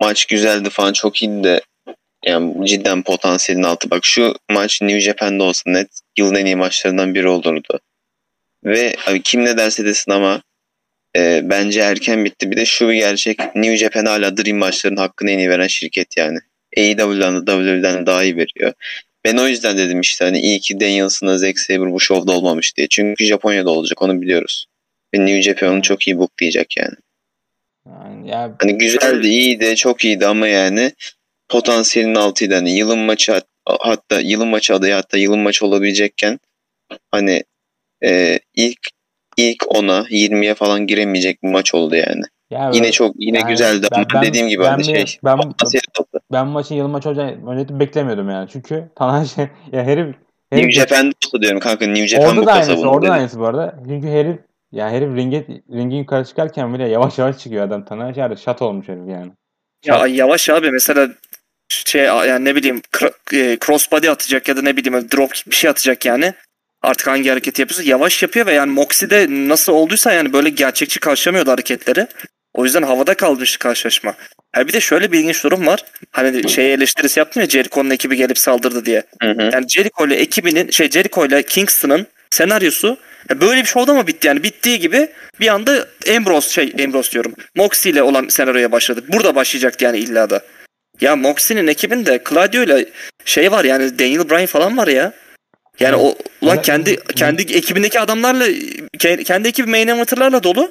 [0.00, 1.60] maç güzeldi falan çok iyiydi de
[2.24, 3.90] yani cidden potansiyelin altı.
[3.90, 7.80] Bak şu maç New Japan'da olsa net yılın en iyi maçlarından biri olurdu.
[8.64, 10.42] Ve abi kim ne derse desin ama
[11.16, 12.50] e, bence erken bitti.
[12.50, 16.16] Bir de şu bir gerçek New Japan hala Dream maçların hakkını en iyi veren şirket
[16.16, 16.38] yani.
[16.76, 18.72] AEW'den de WWE'den daha iyi veriyor.
[19.24, 22.88] Ben o yüzden dedim işte hani iyi ki Danielson'la Zack Sabre bu şovda olmamış diye.
[22.88, 24.66] Çünkü Japonya'da olacak onu biliyoruz.
[25.14, 26.94] Ve New Japan onu çok iyi booklayacak yani.
[27.86, 30.92] Yani ya Hani güzeldi, iyiydi, çok iyiydi ama yani
[31.48, 32.54] potansiyelin altıydı.
[32.54, 36.40] Hani yılın maçı hat- hatta yılın maçı adayı hatta yılın maçı olabilecekken
[37.10, 37.44] hani
[38.04, 38.80] e, ilk
[39.36, 42.22] ilk 10'a 20'ye falan giremeyecek bir maç oldu yani.
[42.50, 45.38] Ya Yine çok yine yani güzeldi ben- ama ben- dediğim gibi ben hani şey ben-
[46.32, 48.48] ben bu maçın yılın maçı olacağını öncelikle beklemiyordum yani.
[48.52, 49.40] Çünkü Tanahashi
[49.72, 50.06] ya herif
[50.52, 53.40] New herif Japan'da olsa diyorum kanka New Japan orada bu da aynısı, orada da aynısı
[53.40, 53.74] bu arada.
[53.88, 54.38] Çünkü herif
[54.72, 57.84] ya herif ringe ringin yukarı çıkarken bile yavaş yavaş çıkıyor adam.
[57.84, 59.32] Tanahashi artık şat olmuş herif yani.
[59.84, 61.08] Ya yavaş abi mesela
[61.68, 62.82] şey yani ne bileyim
[63.32, 66.34] e, crossbody atacak ya da ne bileyim drop bir şey atacak yani.
[66.82, 71.50] Artık hangi hareketi yapıyorsa yavaş yapıyor ve yani Moxie'de nasıl olduysa yani böyle gerçekçi karşılamıyordu
[71.50, 72.06] hareketleri.
[72.54, 74.14] O yüzden havada kalmıştı karşılaşma.
[74.52, 75.84] Ha bir de şöyle bir ilginç durum var.
[76.10, 79.02] Hani şey eleştirisi yaptım ya Jericho'nun ekibi gelip saldırdı diye.
[79.22, 79.50] Hı hı.
[79.52, 82.98] Yani Jericho ile ekibinin şey Jericho ile Kingston'ın senaryosu
[83.30, 85.08] ya böyle bir şovda mı bitti yani bittiği gibi
[85.40, 87.34] bir anda Ambrose şey Ambrose diyorum.
[87.54, 89.04] Moxie ile olan senaryoya başladı.
[89.08, 90.42] Burada başlayacaktı yani illa da.
[91.00, 92.86] Ya Moxie'nin ekibinde Claudio ile
[93.24, 95.12] şey var yani Daniel Bryan falan var ya.
[95.80, 96.62] Yani o ulan Evet.
[96.66, 98.46] kendi kendi ekibindeki adamlarla
[98.98, 100.70] ke- kendi ekibi main eventer'larla dolu.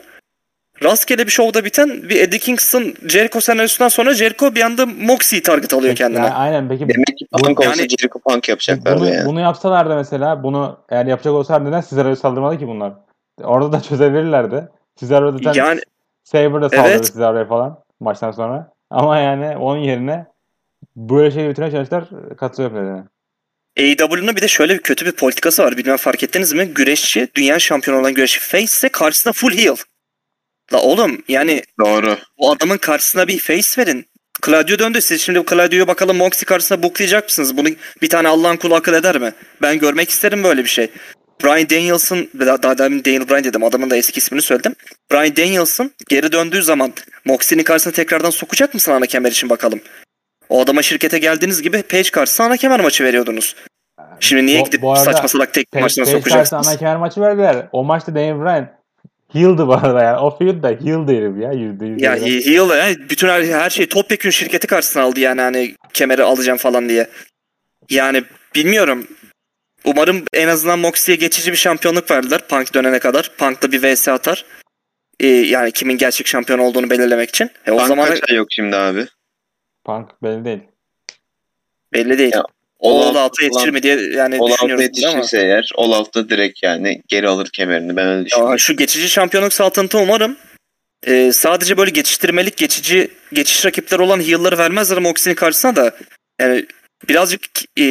[0.84, 5.74] Rastgele bir şovda biten bir Eddie Kingston Jericho senaryosundan sonra Jericho bir anda Moxie'yi target
[5.74, 6.20] alıyor kendine.
[6.20, 9.26] Yani aynen peki Demek ki punk olsa yani- Jericho punk yapacaklardı bunu, yani.
[9.26, 12.94] bunu yapsalardı mesela bunu eğer yapacak olsalar neden Cesaro'ya saldırmadı ki bunlar?
[13.44, 14.68] Orada da çözebilirlerdi.
[14.96, 15.82] Cesaro zaten Yani
[16.24, 17.06] Saber da saldırdı Evet.
[17.06, 18.72] Cesaro'ya falan maçtan sonra.
[18.90, 20.26] Ama yani onun yerine
[20.96, 22.04] böyle şey bitirmeye çalıştılar
[22.38, 23.04] katılıyor yani.
[23.78, 25.78] AEW'nun bir de şöyle bir kötü bir politikası var.
[25.78, 26.66] Bilmem fark ettiniz mi?
[26.66, 29.76] Güreşçi, dünya şampiyonu olan güreşçi face ise karşısında full heel.
[30.74, 32.18] La oğlum yani Doğru.
[32.38, 34.06] o adamın karşısına bir face verin.
[34.46, 35.02] Claudio döndü.
[35.02, 37.58] Siz şimdi Claudio'yu bakalım Moxie karşısında booklayacak mısınız?
[37.58, 37.70] Bunu
[38.02, 39.34] bir tane Allah'ın kulu akıl eder mi?
[39.62, 40.90] Ben görmek isterim böyle bir şey.
[41.44, 43.64] Brian Danielson, daha demin Daniel Bryan dedim.
[43.64, 44.76] Adamın da eski ismini söyledim.
[45.12, 46.94] Brian Danielson geri döndüğü zaman
[47.26, 49.82] Moxie'nin karşısına tekrardan sokacak mısın ana kemer için bakalım?
[50.50, 53.56] O adama şirkete geldiğiniz gibi Page karşısına ana kemer maçı veriyordunuz.
[54.20, 56.68] Şimdi niye Bu- gidip bu saçma salak tek Page, maçına Page sokacaksınız?
[56.68, 57.68] ana kemer maçı verdiler.
[57.72, 58.72] O maçta Daniel Bryan
[59.34, 60.18] heal'dı bu arada yani.
[60.18, 61.52] O feud da heal'dı herif ya.
[61.52, 62.02] Yüzde yüz.
[62.02, 62.16] Ya.
[62.16, 66.90] Heel yani bütün her, her şeyi topyekun şirketi karşısına aldı yani hani kemeri alacağım falan
[66.90, 67.08] diye.
[67.90, 68.24] Yani
[68.56, 69.08] bilmiyorum.
[69.86, 73.32] Umarım en azından Moxie'ye geçici bir şampiyonluk verdiler Punk dönene kadar.
[73.38, 74.46] Punk da bir vs atar.
[75.20, 77.50] Ee, yani kimin gerçek şampiyon olduğunu belirlemek için.
[77.68, 79.08] E, o Punk zaman kaç ay yok şimdi abi?
[79.84, 80.60] Punk belli değil.
[81.94, 82.32] belli değil.
[82.34, 82.44] Ya,
[82.80, 85.12] O All da Out altı yetişir mi diye yani All Out'ta düşünüyoruz ama.
[85.12, 87.96] yetişirse eğer All Out'ta direkt yani geri alır kemerini.
[87.96, 88.52] Ben öyle düşünüyorum.
[88.52, 90.38] Ya şu geçici şampiyonluk saltanatı umarım
[91.08, 95.96] e, sadece böyle geçiştirmelik geçici geçiş rakipleri olan heal'ları vermezler Moxie'nin karşısına da
[96.42, 96.66] yani
[97.10, 97.42] birazcık
[97.80, 97.84] e,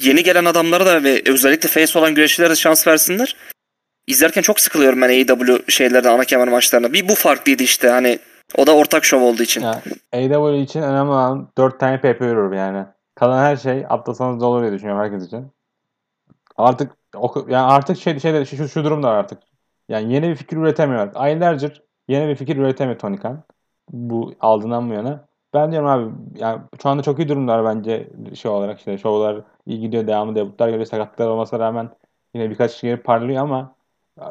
[0.00, 3.36] yeni gelen adamlara da ve özellikle face olan güreşçilere de şans versinler.
[4.06, 6.92] İzlerken çok sıkılıyorum ben AEW şeylerden ana kemer maçlarına.
[6.92, 8.18] Bir bu farklıydı işte hani
[8.56, 9.60] o da ortak şov olduğu için.
[9.60, 9.82] Ya,
[10.12, 12.86] AEW için önemli olan 4 tane veriyorum yani.
[13.14, 15.46] Kalan her şey atlasanız da olur diye düşünüyorum herkes için.
[16.56, 16.92] Artık
[17.48, 19.42] yani artık şey şey şu, şu durum da var artık.
[19.88, 21.10] Yani yeni bir fikir üretemiyor.
[21.14, 23.42] Aylardır yeni bir fikir üretemiyor Tony Khan.
[23.90, 25.28] Bu aldığından bu yana.
[25.54, 29.80] Ben diyorum abi yani şu anda çok iyi durumlar bence şey olarak işte şovlar iyi
[29.80, 31.90] gidiyor devamlı debutlar göre sakatlıklar olmasına rağmen
[32.34, 33.74] yine birkaç gelip parlıyor ama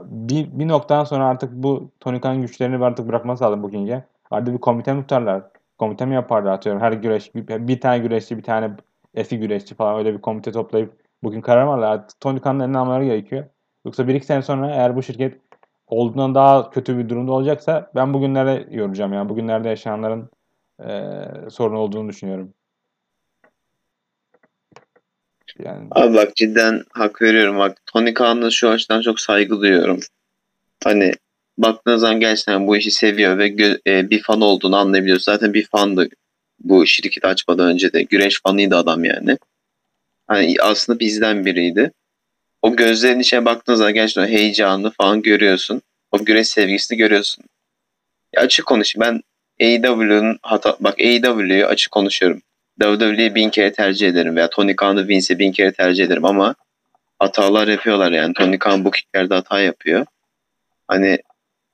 [0.04, 4.04] bir, bir noktadan sonra artık bu Tony Khan'ın güçlerini artık bırakması lazım Booking'e.
[4.32, 5.44] Artık bir komite mi tutarlar?
[5.78, 6.82] Komite mi yaparlar atıyorum.
[6.82, 8.72] Her güreş bir, bir tane güreşçi bir tane
[9.16, 11.92] eski güreşçi falan öyle bir komite toplayıp bugün karar mı alırlar?
[11.92, 13.46] Artık Tony Khan'ın eline almaları gerekiyor.
[13.86, 15.42] Yoksa bir iki sene sonra eğer bu şirket
[15.88, 19.30] olduğundan daha kötü bir durumda olacaksa ben bugünlere yoracağım yani.
[19.30, 20.30] Bugünlerde yaşayanların
[20.84, 20.90] e,
[21.50, 22.54] sorun olduğunu düşünüyorum.
[25.66, 27.78] Yani Abi bak cidden hak veriyorum bak.
[27.86, 30.00] Tony Khan'a şu açıdan çok saygı duyuyorum.
[30.84, 31.14] Hani
[31.58, 33.56] baktığınız zaman gerçekten bu işi seviyor ve
[33.88, 35.20] e, bir fan olduğunu anlayabiliyor.
[35.20, 36.10] Zaten bir fandı
[36.60, 38.04] bu şirketi açmadan önce de.
[38.04, 39.38] Güreş fanıydı adam yani.
[40.28, 41.92] Hani aslında bizden biriydi.
[42.62, 45.82] O gözlerin içine baktığınız zaman gerçekten heyecanını falan görüyorsun.
[46.12, 47.46] O güreş sevgisini görüyorsun.
[48.36, 49.22] Ya açık konuşayım
[49.60, 52.42] ben AEW'nun hata bak AEW'yu açık konuşuyorum.
[52.82, 56.56] WWE'yi bin kere tercih ederim veya Tony Khan'ı Vince'i bin kere tercih ederim ama
[57.20, 58.34] hatalar yapıyorlar yani.
[58.34, 60.06] Tony Khan bu kicklerde hata yapıyor.
[60.88, 61.08] Hani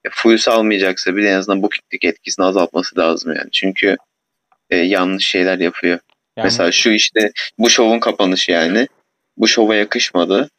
[0.05, 3.51] e, Fuyus almayacaksa bile en azından bu kicklik etkisini azaltması lazım yani.
[3.51, 3.97] Çünkü
[4.69, 5.99] e, yanlış şeyler yapıyor.
[6.37, 8.87] yani Mesela şu işte bu şovun kapanışı yani.
[9.37, 10.49] Bu şova yakışmadı.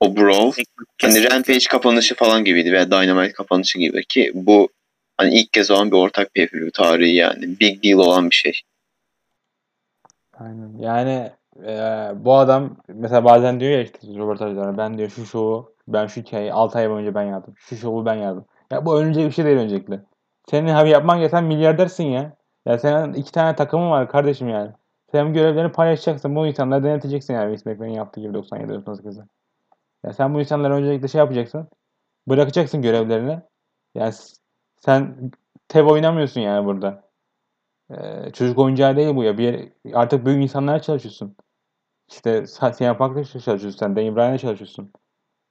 [0.00, 0.62] O brawl.
[1.02, 4.68] Hani Rampage kapanışı falan gibiydi veya Dynamite kapanışı gibi ki bu
[5.16, 7.60] hani ilk kez olan bir ortak pay tarihi yani.
[7.60, 8.60] Big deal olan bir şey.
[10.40, 10.78] Aynen.
[10.78, 11.32] Yani
[11.66, 16.20] e, bu adam mesela bazen diyor ya işte röportajlarda ben diyor şu şovu ben şu
[16.20, 17.54] hikayeyi 6 ay boyunca ben yazdım.
[17.58, 18.46] Şu şovu ben yazdım.
[18.70, 20.00] Ya bu önce bir şey değil öncelikle.
[20.50, 22.36] Senin abi yapman gereken milyardersin ya.
[22.66, 24.72] Ya senin iki tane takımın var kardeşim yani.
[25.12, 26.36] Sen görevlerini paylaşacaksın.
[26.36, 29.22] Bu insanları deneteceksin yani Vince McMahon'ın yaptığı gibi 97-98'de.
[30.04, 31.68] Ya sen bu insanlara öncelikle şey yapacaksın.
[32.28, 33.40] Bırakacaksın görevlerini.
[33.94, 34.14] Yani
[34.80, 35.32] sen
[35.68, 37.05] tev oynamıyorsun yani burada.
[37.90, 39.38] Ee, çocuk oyuncağı değil bu ya.
[39.38, 41.36] Bir yere- artık büyük insanlara çalışıyorsun.
[42.10, 43.70] İşte sen yapmakla çalışıyorsun.
[43.70, 44.92] Sen Daniel Bryan'la çalışıyorsun.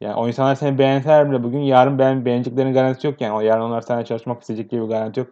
[0.02, 3.46] Yani o insanlar seni beğenseler bile bugün yarın beğen, beğeneceklerinin garantisi yok yani.
[3.46, 5.30] Yarın onlar seninle çalışmak isteyecek gibi bir garanti yok.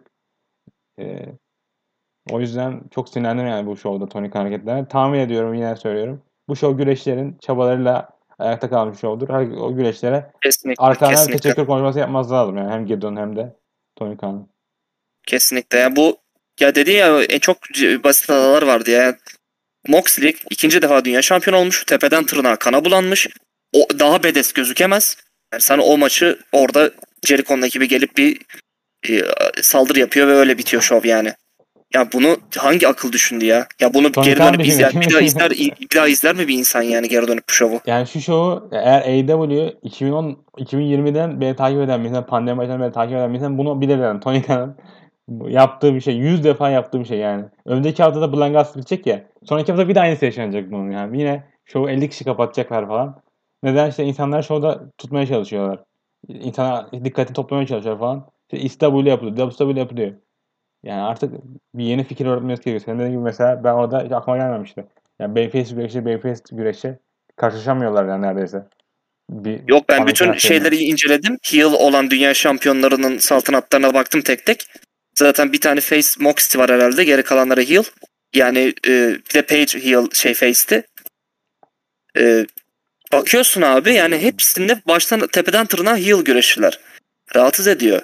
[0.98, 1.26] Ee,
[2.30, 4.88] o yüzden çok sinirlendim yani bu şovda Tony Khan hareketlerine.
[4.88, 6.22] Tahmin ediyorum yine söylüyorum.
[6.48, 9.28] Bu şov güreşlerin çabalarıyla ayakta kalmış şovdur.
[9.28, 10.84] Her- O güreşlere Kesinlikle.
[10.84, 11.40] arkadan kesinlikle.
[11.40, 12.70] teşekkür konuşması yapması lazım yani.
[12.70, 13.56] Hem Gideon hem de
[13.96, 14.48] Tony Khan'ın.
[15.26, 15.78] Kesinlikle.
[15.78, 16.16] Yani bu
[16.60, 17.56] ya dedi ya en çok
[18.04, 19.16] basit hatalar vardı ya.
[19.88, 21.84] Moxley ikinci defa dünya şampiyonu olmuş.
[21.84, 23.28] Tepeden tırnağa kana bulanmış.
[23.72, 25.16] O daha bedes gözükemez.
[25.52, 26.90] Yani sen o maçı orada
[27.26, 28.40] Jericho'nun ekibi gelip bir
[29.10, 29.22] e,
[29.62, 31.32] saldırı yapıyor ve öyle bitiyor şov yani.
[31.94, 33.66] Ya bunu hangi akıl düşündü ya?
[33.80, 35.50] Ya bunu Tony geri Khan dönüp izler, bir daha izler,
[35.80, 37.80] bir daha izler mi bir insan yani geri dönüp bu şovu?
[37.86, 43.16] Yani şu şovu eğer AEW 2010 2020'den beri takip eden mesela pandemi başından beri takip
[43.16, 46.16] eden mesela bunu bilir yani Tony Khan'ın bu yaptığı bir şey.
[46.16, 47.44] 100 defa yaptığı bir şey yani.
[47.64, 49.24] Önceki hafta da Blind Gas bitecek ya.
[49.44, 51.18] Sonraki hafta bir de aynısı yaşanacak bunun yani.
[51.18, 53.22] Yine şovu 50 kişi kapatacaklar falan.
[53.62, 55.78] Neden işte insanlar şovda tutmaya çalışıyorlar.
[56.28, 58.26] İnsana dikkati toplamaya çalışıyorlar falan.
[58.52, 60.12] İşte İSW yapılıyor, WW yapılıyor.
[60.82, 61.32] Yani artık
[61.74, 62.80] bir yeni fikir öğretmesi gerekiyor.
[62.84, 64.84] Senin dediğin gibi mesela ben orada hiç aklıma gelmemişti.
[65.18, 66.98] Yani Babyface güreşi, Babyface güreşi
[67.36, 68.66] karşılaşamıyorlar yani neredeyse.
[69.30, 71.38] Bir Yok ben bütün şeyleri inceledim.
[71.44, 74.66] Heel olan dünya şampiyonlarının saltanatlarına baktım tek tek.
[75.18, 77.04] Zaten bir tane face Moxley var herhalde.
[77.04, 77.82] Geri kalanları heel.
[78.34, 78.90] Yani e,
[79.30, 80.86] bir de Page heel şey face'ti.
[82.18, 82.46] E,
[83.12, 86.78] bakıyorsun abi yani hepsinde baştan tepeden tırnağa heel güreşçiler.
[87.36, 88.02] Rahatsız ediyor.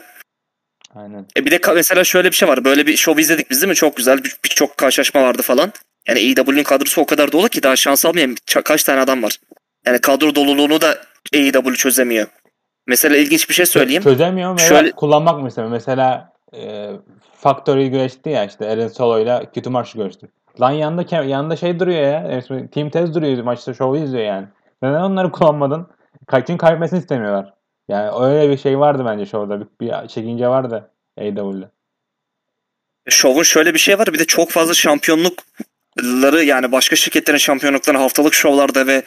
[0.94, 1.26] Aynen.
[1.36, 2.64] E bir de mesela şöyle bir şey var.
[2.64, 3.74] Böyle bir şov izledik biz değil mi?
[3.74, 4.24] Çok güzel.
[4.24, 5.72] Bir- Birçok karşılaşma vardı falan.
[6.08, 9.38] Yani AEW'nin kadrosu o kadar dolu ki daha şans almayan kaç tane adam var.
[9.86, 10.98] Yani kadro doluluğunu da
[11.34, 12.26] AEW çözemiyor.
[12.86, 14.02] Mesela ilginç bir şey söyleyeyim.
[14.02, 15.72] Çözemiyor veya Şöyle- kullanmak mı istemiyor?
[15.72, 16.90] Mesela e,
[17.32, 20.28] Factory güreşti ya işte Aaron Solo ile kötü maç güreşti.
[20.60, 22.42] Lan yanında yanında şey duruyor ya.
[22.70, 24.46] Team Tez duruyor maçta şovu izliyor yani.
[24.82, 25.86] Neden onları kullanmadın?
[26.30, 27.54] Çünkü kaybetmesini istemiyorlar.
[27.88, 29.60] Yani öyle bir şey vardı bence şovda.
[29.60, 31.68] Bir, bir çekince vardı AEW'de.
[33.08, 34.06] Şovun şöyle bir şey var.
[34.12, 39.02] Bir de çok fazla şampiyonlukları yani başka şirketlerin şampiyonluklarını haftalık şovlarda ve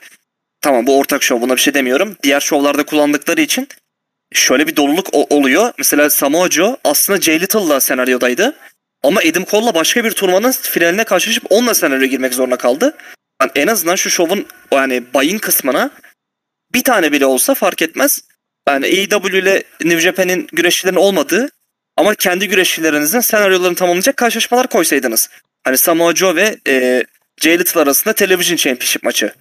[0.61, 2.15] tamam bu ortak şov buna bir şey demiyorum.
[2.23, 3.67] Diğer şovlarda kullandıkları için
[4.33, 5.73] şöyle bir doluluk oluyor.
[5.77, 8.55] Mesela Samoa Joe aslında Jay Little'la senaryodaydı.
[9.03, 12.95] Ama Adam Cole'la başka bir turnuvanın finaline karşılaşıp onunla senaryoya girmek zorunda kaldı.
[13.41, 15.89] Yani en azından şu şovun yani bayın kısmına
[16.73, 18.19] bir tane bile olsa fark etmez.
[18.67, 21.49] Yani AEW ile New Japan'in güreşçilerin olmadığı
[21.97, 25.29] ama kendi güreşçilerinizin senaryolarını tamamlayacak karşılaşmalar koysaydınız.
[25.63, 27.03] Hani Samoa Joe ve e,
[27.41, 29.33] Jay Little arasında Television Championship maçı.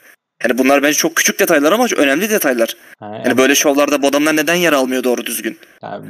[0.44, 2.76] Yani bunlar bence çok küçük detaylar ama önemli detaylar.
[3.02, 5.58] Yani, Yani böyle şovlarda bu adamlar neden yer almıyor doğru düzgün?
[5.82, 6.04] yani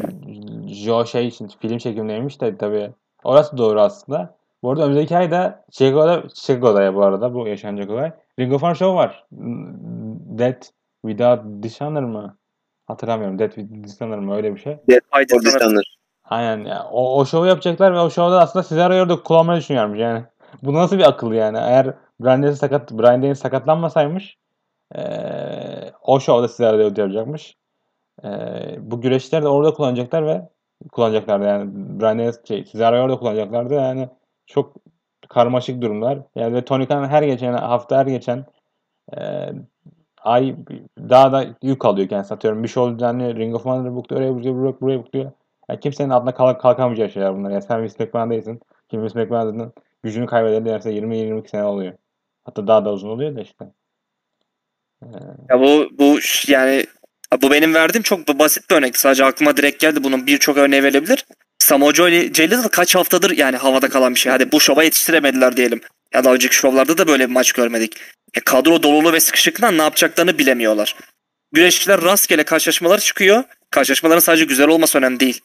[0.74, 2.91] Joe şey için film çekimleriymiş de tabii.
[3.24, 4.37] Orası doğru aslında.
[4.62, 8.12] Bu arada önümüzdeki ayda Chicago'da, Chicago'da ya bu arada bu yaşanacak olay.
[8.41, 9.24] Ring of Honor Show var.
[10.39, 10.66] Death
[11.07, 12.37] Without Dishonor mı?
[12.87, 13.39] Hatırlamıyorum.
[13.39, 14.37] Death Without Dishonor mı?
[14.37, 14.72] Öyle bir şey.
[14.91, 15.83] Dead by Dishonor.
[16.24, 16.64] Aynen.
[16.64, 20.24] Ya, o, o şovu yapacaklar ve o şovda aslında Cesaro'yu orada kullanmayı düşünüyormuş yani.
[20.62, 21.59] Bu nasıl bir akıl yani?
[21.59, 24.37] Eğer Brian Daniels sakat, Brian Daniels sakatlanmasaymış
[24.97, 27.57] eee o şovda Cesaro'yu yapacakmış.
[28.25, 30.49] Eee bu güreşler de orada kullanacaklar ve
[30.93, 31.71] kullanacaklardı yani.
[31.75, 34.09] Brian Daniels şey, Cesaro'yu orada kullanacaklardı yani.
[34.47, 34.75] Çok
[35.29, 36.19] karmaşık durumlar.
[36.37, 38.45] Yani Tony Khan her geçen hafta her geçen
[39.17, 39.53] eee
[40.23, 40.57] ay
[40.99, 42.63] daha da yük alıyor kendisi atıyorum.
[42.63, 43.37] Bir show düzenliyor.
[43.37, 44.23] Ring of Honor'ı bukluyor.
[44.23, 44.57] Oraya bukluyor.
[44.57, 45.33] Buraya, buraya bukluyor.
[45.71, 47.51] Yani kimsenin altına kalk kalkamayacağı şeyler bunlar.
[47.51, 48.61] Yani sen Vince McMahon değilsin.
[48.89, 51.93] Kim Vince McMahon'ın gücünü kaybedeli derse 20-22 sene oluyor.
[52.45, 53.64] Hatta daha da uzun oluyor da işte.
[55.51, 56.86] Ya bu bu yani
[57.43, 59.01] bu benim verdiğim çok basit bir örnekti.
[59.01, 60.05] Sadece aklıma direkt geldi.
[60.05, 61.26] Bunun birçok örneği verilebilir.
[61.59, 64.32] Samoa Joe ile kaç haftadır yani havada kalan bir şey.
[64.32, 65.80] Hadi bu şova yetiştiremediler diyelim.
[66.14, 67.97] Ya daha önceki şovlarda da böyle bir maç görmedik.
[68.34, 70.97] E, kadro dolulu ve sıkışıklığından ne yapacaklarını bilemiyorlar.
[71.53, 73.45] Güreşçiler rastgele karşılaşmalar çıkıyor.
[73.70, 75.40] Karşılaşmaların sadece güzel olması önemli değil.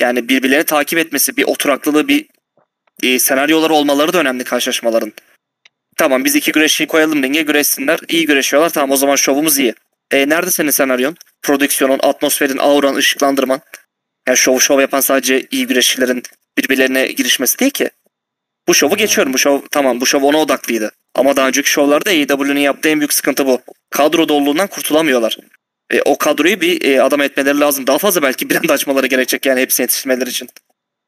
[0.00, 2.26] Yani birbirlerini takip etmesi, bir oturaklılığı, bir
[3.02, 5.12] e, senaryoları olmaları da önemli karşılaşmaların.
[6.00, 8.00] Tamam biz iki güreşçiyi koyalım ringe güreşsinler.
[8.08, 8.70] İyi güreşiyorlar.
[8.70, 9.74] Tamam o zaman şovumuz iyi.
[10.10, 11.16] E, nerede senin senaryon?
[11.42, 13.60] Prodüksiyonun, atmosferin, auran, ışıklandırman.
[14.28, 16.22] Yani şov şov yapan sadece iyi güreşçilerin
[16.58, 17.90] birbirlerine girişmesi değil ki.
[18.68, 19.32] Bu şovu geçiyorum.
[19.32, 20.90] Bu şov tamam bu şov ona odaklıydı.
[21.14, 23.60] Ama daha önceki şovlarda AEW'nin yaptığı en büyük sıkıntı bu.
[23.90, 25.36] Kadro doluluğundan kurtulamıyorlar.
[25.90, 27.86] E, o kadroyu bir e, adam etmeleri lazım.
[27.86, 30.48] Daha fazla belki brand açmaları gerekecek yani hepsini yetiştirmeleri için.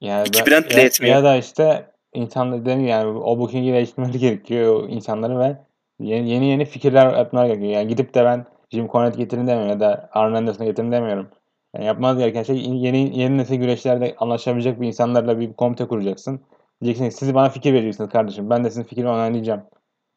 [0.00, 1.16] Yani İki brand bile ya, yetmiyor.
[1.16, 5.56] ya da işte insanlar demiyor yani o booking'i değiştirmeleri gerekiyor insanları ve
[6.00, 7.72] yeni yeni, yeni fikirler yapmaları gerekiyor.
[7.72, 11.28] Yani gidip de ben Jim Cornette getirin demiyorum ya da Arn Anderson'ı getirin demiyorum.
[11.74, 16.40] Yani yapmanız gereken şey yeni yeni nesil güreşlerde anlaşabilecek bir insanlarla bir komite kuracaksın.
[16.82, 18.50] Diyeceksin ki, siz bana fikir vereceksiniz kardeşim.
[18.50, 19.62] Ben de sizin fikrini onaylayacağım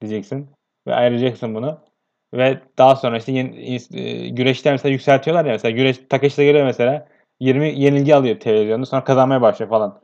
[0.01, 0.49] diyeceksin.
[0.87, 1.79] Ve ayıracaksın bunu.
[2.33, 7.07] Ve daha sonra işte yeni, e, güreşler mesela yükseltiyorlar ya mesela güreş Takeshi'de geliyor mesela
[7.39, 10.01] 20 yenilgi alıyor televizyonda sonra kazanmaya başlıyor falan.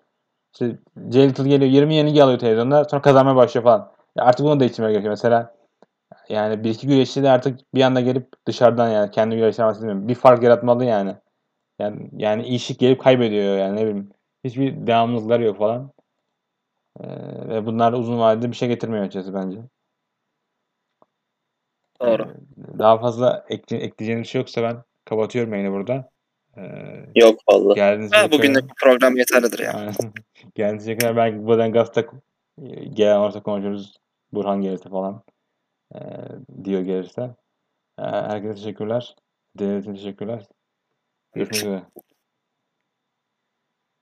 [0.54, 3.92] İşte Lethal geliyor 20 yenilgi alıyor televizyonda sonra kazanmaya başlıyor falan.
[4.16, 5.12] Ya artık bunu değiştirmeye gerekiyor.
[5.12, 5.56] Mesela
[6.30, 10.08] yani bir iki güreşçi de artık bir anda gelip dışarıdan yani kendi bahsetmiyorum.
[10.08, 11.16] Bir fark yaratmalı yani.
[11.80, 14.10] Yani yani işi gelip kaybediyor yani ne bileyim.
[14.44, 15.92] Hiçbir devamlılıkları yok falan.
[17.00, 17.08] Ee,
[17.50, 19.58] ve bunlar uzun vadede bir şey getirmiyor açıkçası bence.
[22.02, 22.24] Doğru.
[22.24, 26.10] Ee, Daha fazla ekle, ekleyeceğiniz şey yoksa ben kapatıyorum yayını burada.
[26.58, 26.62] Ee,
[27.16, 27.74] Yok valla.
[27.74, 29.92] geldiğiniz için Ha, bugünlük bu program yeterlidir ya.
[30.56, 31.16] İçin teşekkürler.
[31.16, 32.08] Belki buradan gazete
[32.94, 33.98] gelen olursa konuşuruz.
[34.34, 35.24] Burhan gelirse falan.
[35.96, 36.00] Ee,
[36.64, 37.22] diyor gelirse.
[38.00, 39.16] Ee, herkese teşekkürler.
[39.56, 40.46] İçin teşekkürler.
[41.34, 41.84] Görüşmek üzere.